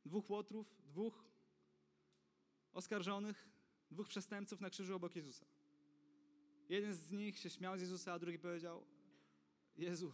[0.04, 1.24] Dwóch łotrów, dwóch
[2.72, 3.48] oskarżonych,
[3.90, 5.46] dwóch przestępców na krzyżu obok Jezusa.
[6.72, 8.86] Jeden z nich się śmiał z Jezusa, a drugi powiedział:
[9.76, 10.12] Jezu,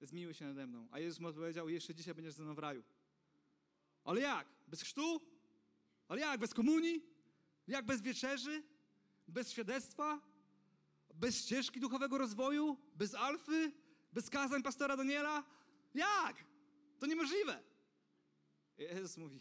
[0.00, 0.88] zmiłuj się nade mną.
[0.90, 2.82] A Jezus mu odpowiedział: Jeszcze dzisiaj będziesz ze mną w raju.
[4.04, 4.48] Ale jak?
[4.68, 5.20] Bez chrztu?
[6.08, 6.40] Ale jak?
[6.40, 7.02] Bez komunii?
[7.68, 8.62] Jak bez wieczerzy?
[9.28, 10.20] Bez świadectwa?
[11.14, 12.76] Bez ścieżki duchowego rozwoju?
[12.94, 13.72] Bez alfy?
[14.12, 15.44] Bez kazań pastora Daniela?
[15.94, 16.44] Jak?
[16.98, 17.62] To niemożliwe.
[18.78, 19.40] Jezus mówi,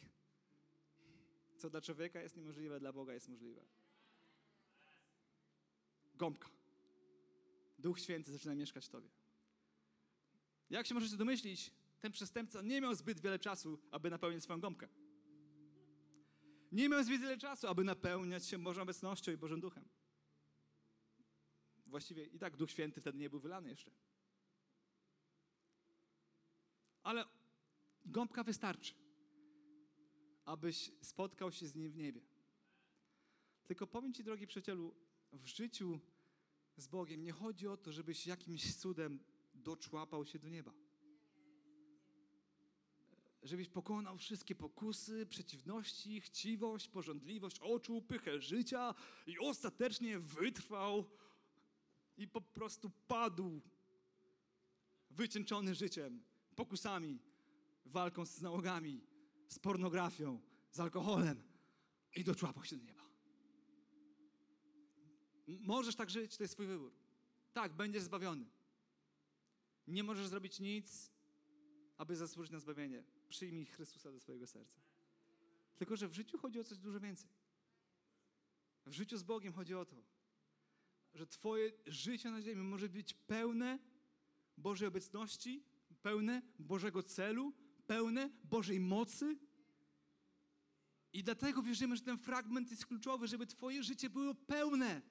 [1.58, 3.81] co dla człowieka jest niemożliwe, dla Boga jest możliwe.
[6.21, 6.49] Gąbka.
[7.79, 9.10] Duch Święty zaczyna mieszkać w tobie.
[10.69, 14.88] Jak się możecie domyślić, ten przestępca nie miał zbyt wiele czasu, aby napełnić swoją gąbkę.
[16.71, 19.86] Nie miał zbyt wiele czasu, aby napełniać się Bożą obecnością i Bożym Duchem.
[21.86, 23.91] Właściwie i tak Duch Święty wtedy nie był wylany jeszcze.
[27.03, 27.25] Ale
[28.05, 28.93] gąbka wystarczy,
[30.45, 32.21] abyś spotkał się z Nim w niebie.
[33.63, 34.95] Tylko powiem Ci, drogi przyjacielu,
[35.31, 35.99] w życiu
[36.82, 39.20] z Bogiem nie chodzi o to, żebyś jakimś cudem
[39.54, 40.74] doczłapał się do nieba.
[43.44, 48.96] Żebyś pokonał wszystkie pokusy, przeciwności, chciwość, porządliwość oczu, pychę życia
[49.28, 51.10] i ostatecznie wytrwał
[52.17, 53.62] i po prostu padł
[55.10, 56.24] wycieńczony życiem,
[56.56, 57.20] pokusami,
[57.86, 59.02] walką z nałogami,
[59.48, 60.41] z pornografią,
[60.72, 61.44] z alkoholem
[62.15, 63.01] i doczłapał się do nieba.
[65.60, 66.91] Możesz tak żyć, to jest Twój wybór.
[67.54, 68.45] Tak, będziesz zbawiony.
[69.88, 71.12] Nie możesz zrobić nic,
[71.97, 73.04] aby zasłużyć na zbawienie.
[73.30, 74.82] Przyjmij Chrystusa do swojego serca.
[75.76, 77.30] Tylko, że w życiu chodzi o coś dużo więcej.
[78.86, 79.95] W życiu z Bogiem chodzi o to,
[81.14, 83.80] że Twoje życie na ziemi może być pełne
[84.58, 85.64] Bożej obecności,
[86.02, 87.54] pełne Bożego celu,
[87.88, 89.38] pełne Bożej mocy.
[91.14, 95.02] I dlatego wierzymy, że ten fragment jest kluczowy, żeby Twoje życie było pełne.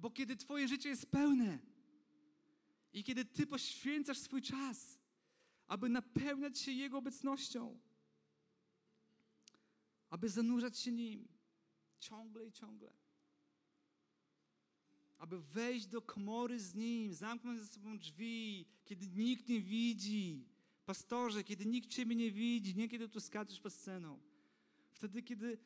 [0.00, 1.58] Bo kiedy Twoje życie jest pełne
[2.92, 4.98] i kiedy Ty poświęcasz swój czas,
[5.66, 7.78] aby napełniać się Jego obecnością,
[10.10, 11.28] aby zanurzać się Nim
[12.00, 12.92] ciągle i ciągle,
[15.18, 20.44] aby wejść do komory z Nim, zamknąć ze sobą drzwi, kiedy nikt nie widzi.
[20.86, 24.20] Pastorze, kiedy nikt Ciebie nie widzi, nie kiedy tu skaczesz pod sceną.
[24.90, 25.58] Wtedy, kiedy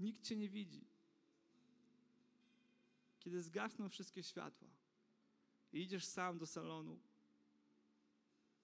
[0.00, 0.97] nikt Cię nie widzi.
[3.28, 4.68] Kiedy zgasną wszystkie światła
[5.72, 7.00] i idziesz sam do salonu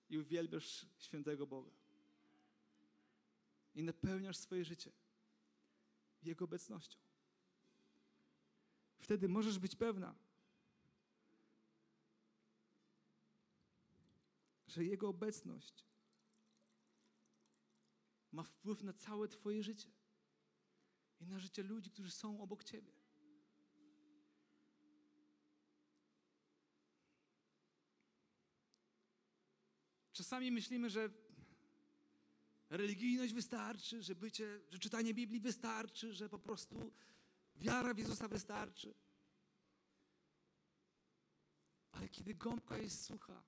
[0.08, 1.70] i uwielbiasz świętego Boga.
[3.74, 4.92] I napełniasz swoje życie
[6.22, 6.98] Jego obecnością.
[8.98, 10.14] Wtedy możesz być pewna,
[14.66, 15.84] że Jego obecność
[18.32, 19.90] ma wpływ na całe Twoje życie
[21.20, 23.03] i na życie ludzi, którzy są obok Ciebie.
[30.14, 31.10] Czasami myślimy, że
[32.70, 36.92] religijność wystarczy, że bycie, że czytanie Biblii wystarczy, że po prostu
[37.56, 38.94] wiara w Jezusa wystarczy.
[41.92, 43.42] Ale kiedy gąbka jest sucha,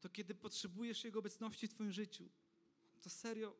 [0.00, 2.28] to kiedy potrzebujesz Jego obecności w Twoim życiu,
[3.02, 3.56] to serio,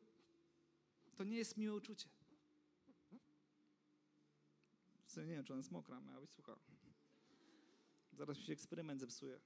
[1.17, 2.09] to nie jest miłe uczucie.
[5.17, 6.57] Nie wiem, czy ona jest mokra, miała być sucha.
[8.21, 9.41] Zaraz mi się eksperyment zepsuje.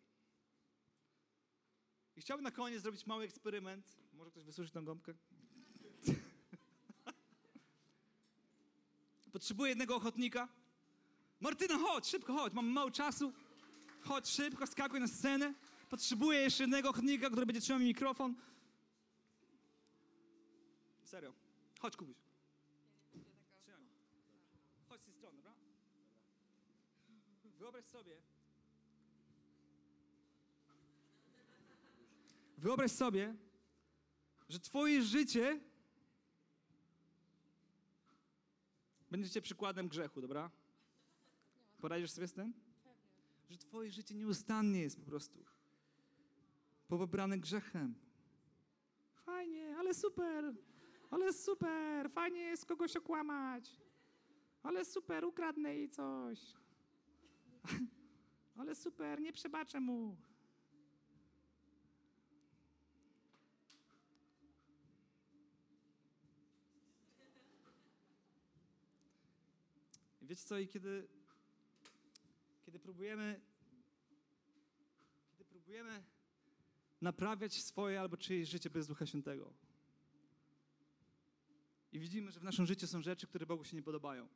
[2.16, 3.96] I chciałbym na koniec zrobić mały eksperyment.
[4.12, 5.14] Może ktoś wysłuży tą gąbkę?
[9.32, 10.48] Potrzebuję jednego ochotnika.
[11.40, 13.32] Martyna, chodź, szybko chodź, mam mało czasu.
[14.00, 15.54] Chodź szybko, skakuj na scenę.
[15.90, 18.34] Potrzebuję jeszcze jednego ochotnika, który będzie trzymał mi mikrofon.
[21.04, 21.32] Serio.
[21.78, 22.16] Chodź, Kubuś.
[23.62, 23.88] Trzymaj.
[24.88, 25.54] Chodź z tej strony, dobra?
[27.58, 28.33] Wyobraź sobie.
[32.64, 33.34] Wyobraź sobie,
[34.48, 35.60] że twoje życie
[39.10, 40.50] będzie przykładem grzechu, dobra?
[41.80, 42.54] Poradzisz sobie z tym?
[43.50, 45.44] Że twoje życie nieustannie jest po prostu
[46.88, 47.94] pobrane grzechem.
[49.14, 50.54] Fajnie, ale super,
[51.10, 53.80] ale super, fajnie jest kogoś okłamać.
[54.62, 56.38] Ale super, ukradnę jej coś.
[58.58, 60.16] Ale super, nie przebaczę mu.
[70.26, 71.08] Wiecie co, i kiedy,
[72.66, 73.40] kiedy próbujemy,
[75.30, 76.04] kiedy próbujemy
[77.00, 79.52] naprawiać swoje albo czyjeś życie bez Ducha Świętego
[81.94, 84.28] i widzimy, że w naszym życiu są rzeczy, które Bogu się nie podobają,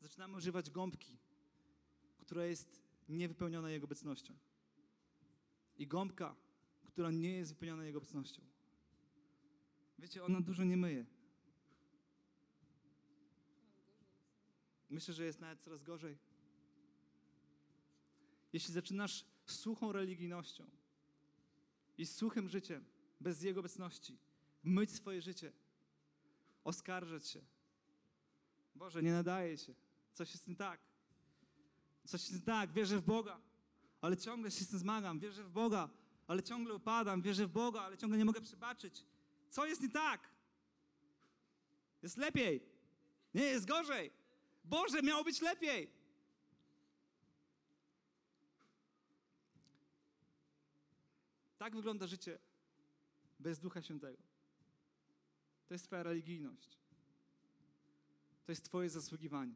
[0.00, 1.18] zaczynamy używać gąbki,
[2.18, 4.34] która jest niewypełniona Jego obecnością.
[5.78, 6.36] I gąbka,
[6.84, 8.42] która nie jest wypełniona Jego obecnością.
[9.98, 11.06] Wiecie, ona dużo nie myje.
[14.96, 16.18] Myślę, że jest nawet coraz gorzej.
[18.52, 20.70] Jeśli zaczynasz suchą religijnością
[21.98, 22.84] i suchym życiem,
[23.20, 24.18] bez Jego obecności,
[24.62, 25.52] myć swoje życie,
[26.64, 27.40] oskarżać się.
[28.74, 29.74] Boże, nie nadaje się.
[30.12, 30.80] Coś jest nie tak.
[32.04, 32.72] Coś jest nie tak.
[32.72, 33.40] Wierzę w Boga,
[34.00, 35.18] ale ciągle się z tym zmagam.
[35.18, 35.88] Wierzę w Boga,
[36.26, 37.22] ale ciągle upadam.
[37.22, 39.04] Wierzę w Boga, ale ciągle nie mogę przebaczyć.
[39.50, 40.28] Co jest nie tak?
[42.02, 42.62] Jest lepiej.
[43.34, 44.25] Nie, jest gorzej.
[44.66, 45.90] Boże, miało być lepiej.
[51.58, 52.38] Tak wygląda życie
[53.38, 54.22] bez Ducha Świętego.
[55.66, 56.78] To jest Twoja religijność.
[58.44, 59.54] To jest Twoje zasługiwanie.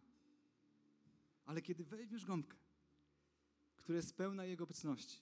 [1.46, 2.56] Ale kiedy weźmiesz gąbkę,
[3.76, 5.20] która jest pełna Jego obecności,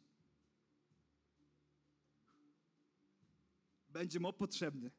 [3.90, 4.90] będzie mu potrzebny.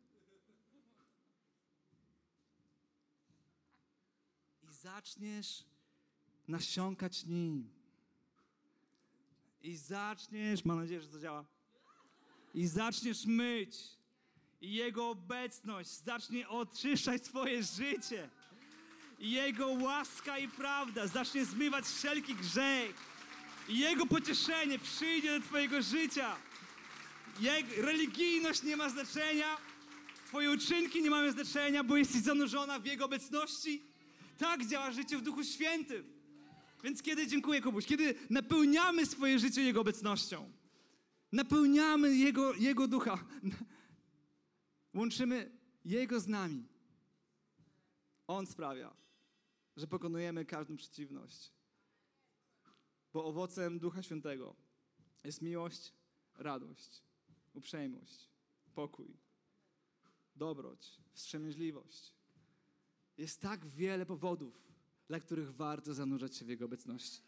[4.64, 5.64] I zaczniesz
[6.48, 7.70] nasiąkać nim.
[9.64, 11.46] I zaczniesz, mam nadzieję, że to działa.
[12.54, 13.78] I zaczniesz myć.
[14.62, 18.30] I Jego obecność zacznie oczyszczać Twoje życie.
[19.20, 22.96] I Jego łaska i prawda zacznie zmywać wszelki grzech.
[23.70, 26.36] I Jego pocieszenie przyjdzie do Twojego życia.
[27.40, 29.58] Jego religijność nie ma znaczenia.
[30.28, 33.89] Twoje uczynki nie mają znaczenia, bo jesteś zanurzona w Jego obecności.
[34.40, 36.14] Tak działa życie w Duchu Świętym.
[36.84, 40.52] Więc kiedy, dziękuję Kubuś, kiedy napełniamy swoje życie Jego obecnością,
[41.32, 43.26] napełniamy Jego, Jego Ducha,
[44.94, 45.52] łączymy
[45.86, 46.68] Jego z nami,
[48.28, 48.96] On sprawia,
[49.78, 51.52] że pokonujemy każdą przeciwność.
[53.14, 54.56] Bo owocem Ducha Świętego
[55.24, 55.94] jest miłość,
[56.36, 57.04] radość,
[57.54, 58.30] uprzejmość,
[58.76, 59.18] pokój,
[60.36, 62.19] dobroć, wstrzemięźliwość,
[63.20, 64.72] Jest tak wiele powodów,
[65.08, 67.22] dla których warto zanurzać się w Jego obecności.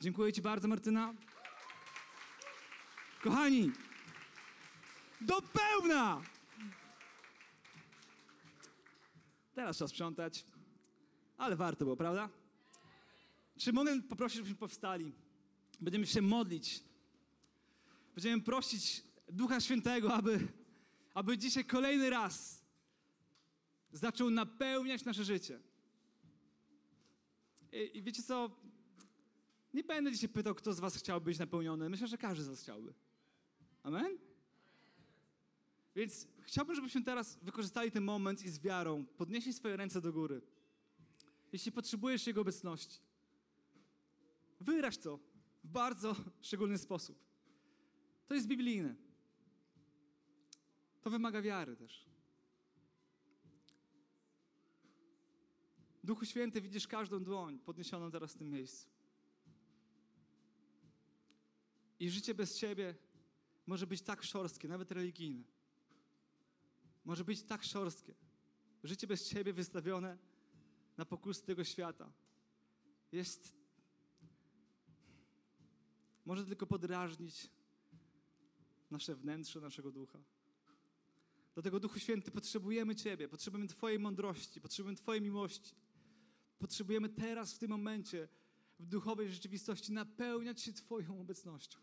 [0.00, 1.14] Dziękuję Ci bardzo, Martyna.
[3.22, 3.72] Kochani,
[5.20, 6.22] do pełna!
[9.54, 10.44] Teraz trzeba sprzątać,
[11.38, 12.28] ale warto było, prawda?
[13.58, 15.12] Czy mogę poprosić, żebyśmy powstali?
[15.80, 16.84] Będziemy się modlić.
[18.14, 20.48] Będziemy prosić Ducha Świętego, aby,
[21.14, 22.59] aby dzisiaj kolejny raz
[23.92, 25.60] zaczął napełniać nasze życie.
[27.72, 28.50] I, I, wiecie co?
[29.74, 31.88] Nie będę dzisiaj pytał, kto z was chciałby być napełniony.
[31.88, 32.94] Myślę, że każdy z was chciałby.
[33.82, 34.18] Amen?
[35.96, 40.42] Więc chciałbym, żebyśmy teraz wykorzystali ten moment i z wiarą podnieśli swoje ręce do góry.
[41.52, 43.00] Jeśli potrzebujesz Jego obecności,
[44.60, 45.18] wyraź to
[45.64, 47.18] w bardzo szczególny sposób.
[48.26, 48.94] To jest biblijne.
[51.02, 52.09] To wymaga wiary też.
[56.10, 58.88] Duchu Święty, widzisz każdą dłoń podniesioną teraz w tym miejscu.
[62.00, 62.94] I życie bez Ciebie
[63.66, 65.44] może być tak szorstkie, nawet religijne.
[67.04, 68.14] Może być tak szorstkie.
[68.84, 70.18] Życie bez Ciebie wystawione
[70.96, 72.12] na pokusy tego świata
[73.12, 73.54] jest.
[76.24, 77.50] Może tylko podrażnić
[78.90, 80.18] nasze wnętrze, naszego ducha.
[81.54, 85.74] Dlatego, Duchu Święty, potrzebujemy Ciebie, potrzebujemy Twojej mądrości, potrzebujemy Twojej miłości.
[86.60, 88.28] Potrzebujemy teraz, w tym momencie,
[88.78, 91.78] w duchowej rzeczywistości, napełniać się Twoją obecnością.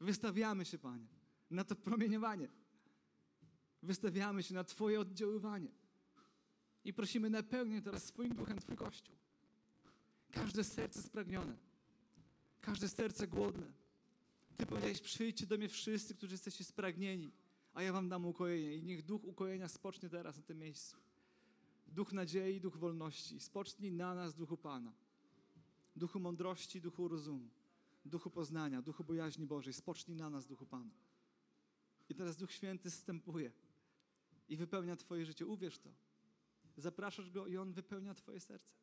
[0.00, 1.06] Wystawiamy się, Panie,
[1.50, 2.48] na to promieniowanie.
[3.82, 5.70] Wystawiamy się na Twoje oddziaływanie.
[6.84, 9.16] I prosimy, napełnię teraz swoim duchem Twój Kościół.
[10.30, 11.56] Każde serce spragnione,
[12.60, 13.72] każde serce głodne.
[14.56, 17.32] Ty powiedziałeś, przyjdźcie do mnie wszyscy, którzy jesteście spragnieni,
[17.74, 18.76] a ja wam dam ukojenie.
[18.76, 20.96] I niech duch ukojenia spocznie teraz na tym miejscu.
[21.94, 23.40] Duch nadziei, duch wolności.
[23.40, 24.92] Spocznij na nas, duchu Pana.
[25.96, 27.48] Duchu mądrości, duchu rozumu.
[28.04, 29.72] Duchu poznania, duchu bojaźni Bożej.
[29.72, 30.94] Spocznij na nas, duchu Pana.
[32.08, 33.52] I teraz Duch Święty zstępuje
[34.48, 35.46] i wypełnia Twoje życie.
[35.46, 35.90] Uwierz to.
[36.76, 38.74] Zapraszasz Go i On wypełnia Twoje serce.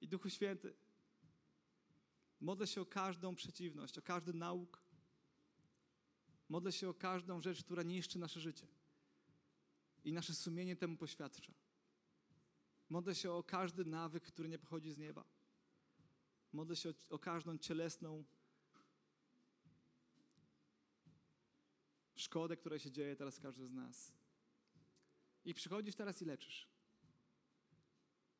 [0.00, 0.74] I Duchu Święty,
[2.40, 4.82] modlę się o każdą przeciwność, o każdy nauk.
[6.48, 8.66] Modlę się o każdą rzecz, która niszczy nasze życie.
[10.04, 11.52] I nasze sumienie temu poświadcza.
[12.88, 15.24] Modlę się o każdy nawyk, który nie pochodzi z nieba.
[16.52, 18.24] Modlę się o, o każdą cielesną
[22.14, 24.12] szkodę, która się dzieje teraz każdy z nas.
[25.44, 26.68] I przychodzisz teraz i leczysz.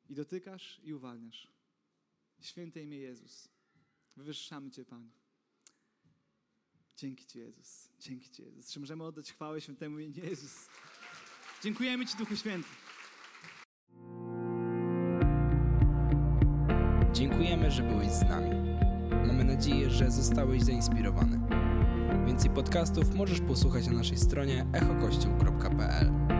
[0.09, 1.47] I dotykasz i uwalniasz.
[2.39, 3.49] Święte imię Jezus.
[4.15, 5.11] Wywyższamy Cię, Panie.
[6.97, 7.89] Dzięki Ci, Jezus.
[7.99, 8.71] Dzięki Ci, Jezus.
[8.71, 10.67] Czy możemy oddać chwałę świętemu imieniu Jezus?
[11.63, 12.69] Dziękujemy Ci, Duchu Święty.
[17.13, 18.49] Dziękujemy, że byłeś z nami.
[19.27, 21.39] Mamy nadzieję, że zostałeś zainspirowany.
[22.25, 26.34] Więcej podcastów możesz posłuchać na naszej stronie echokościół.pl.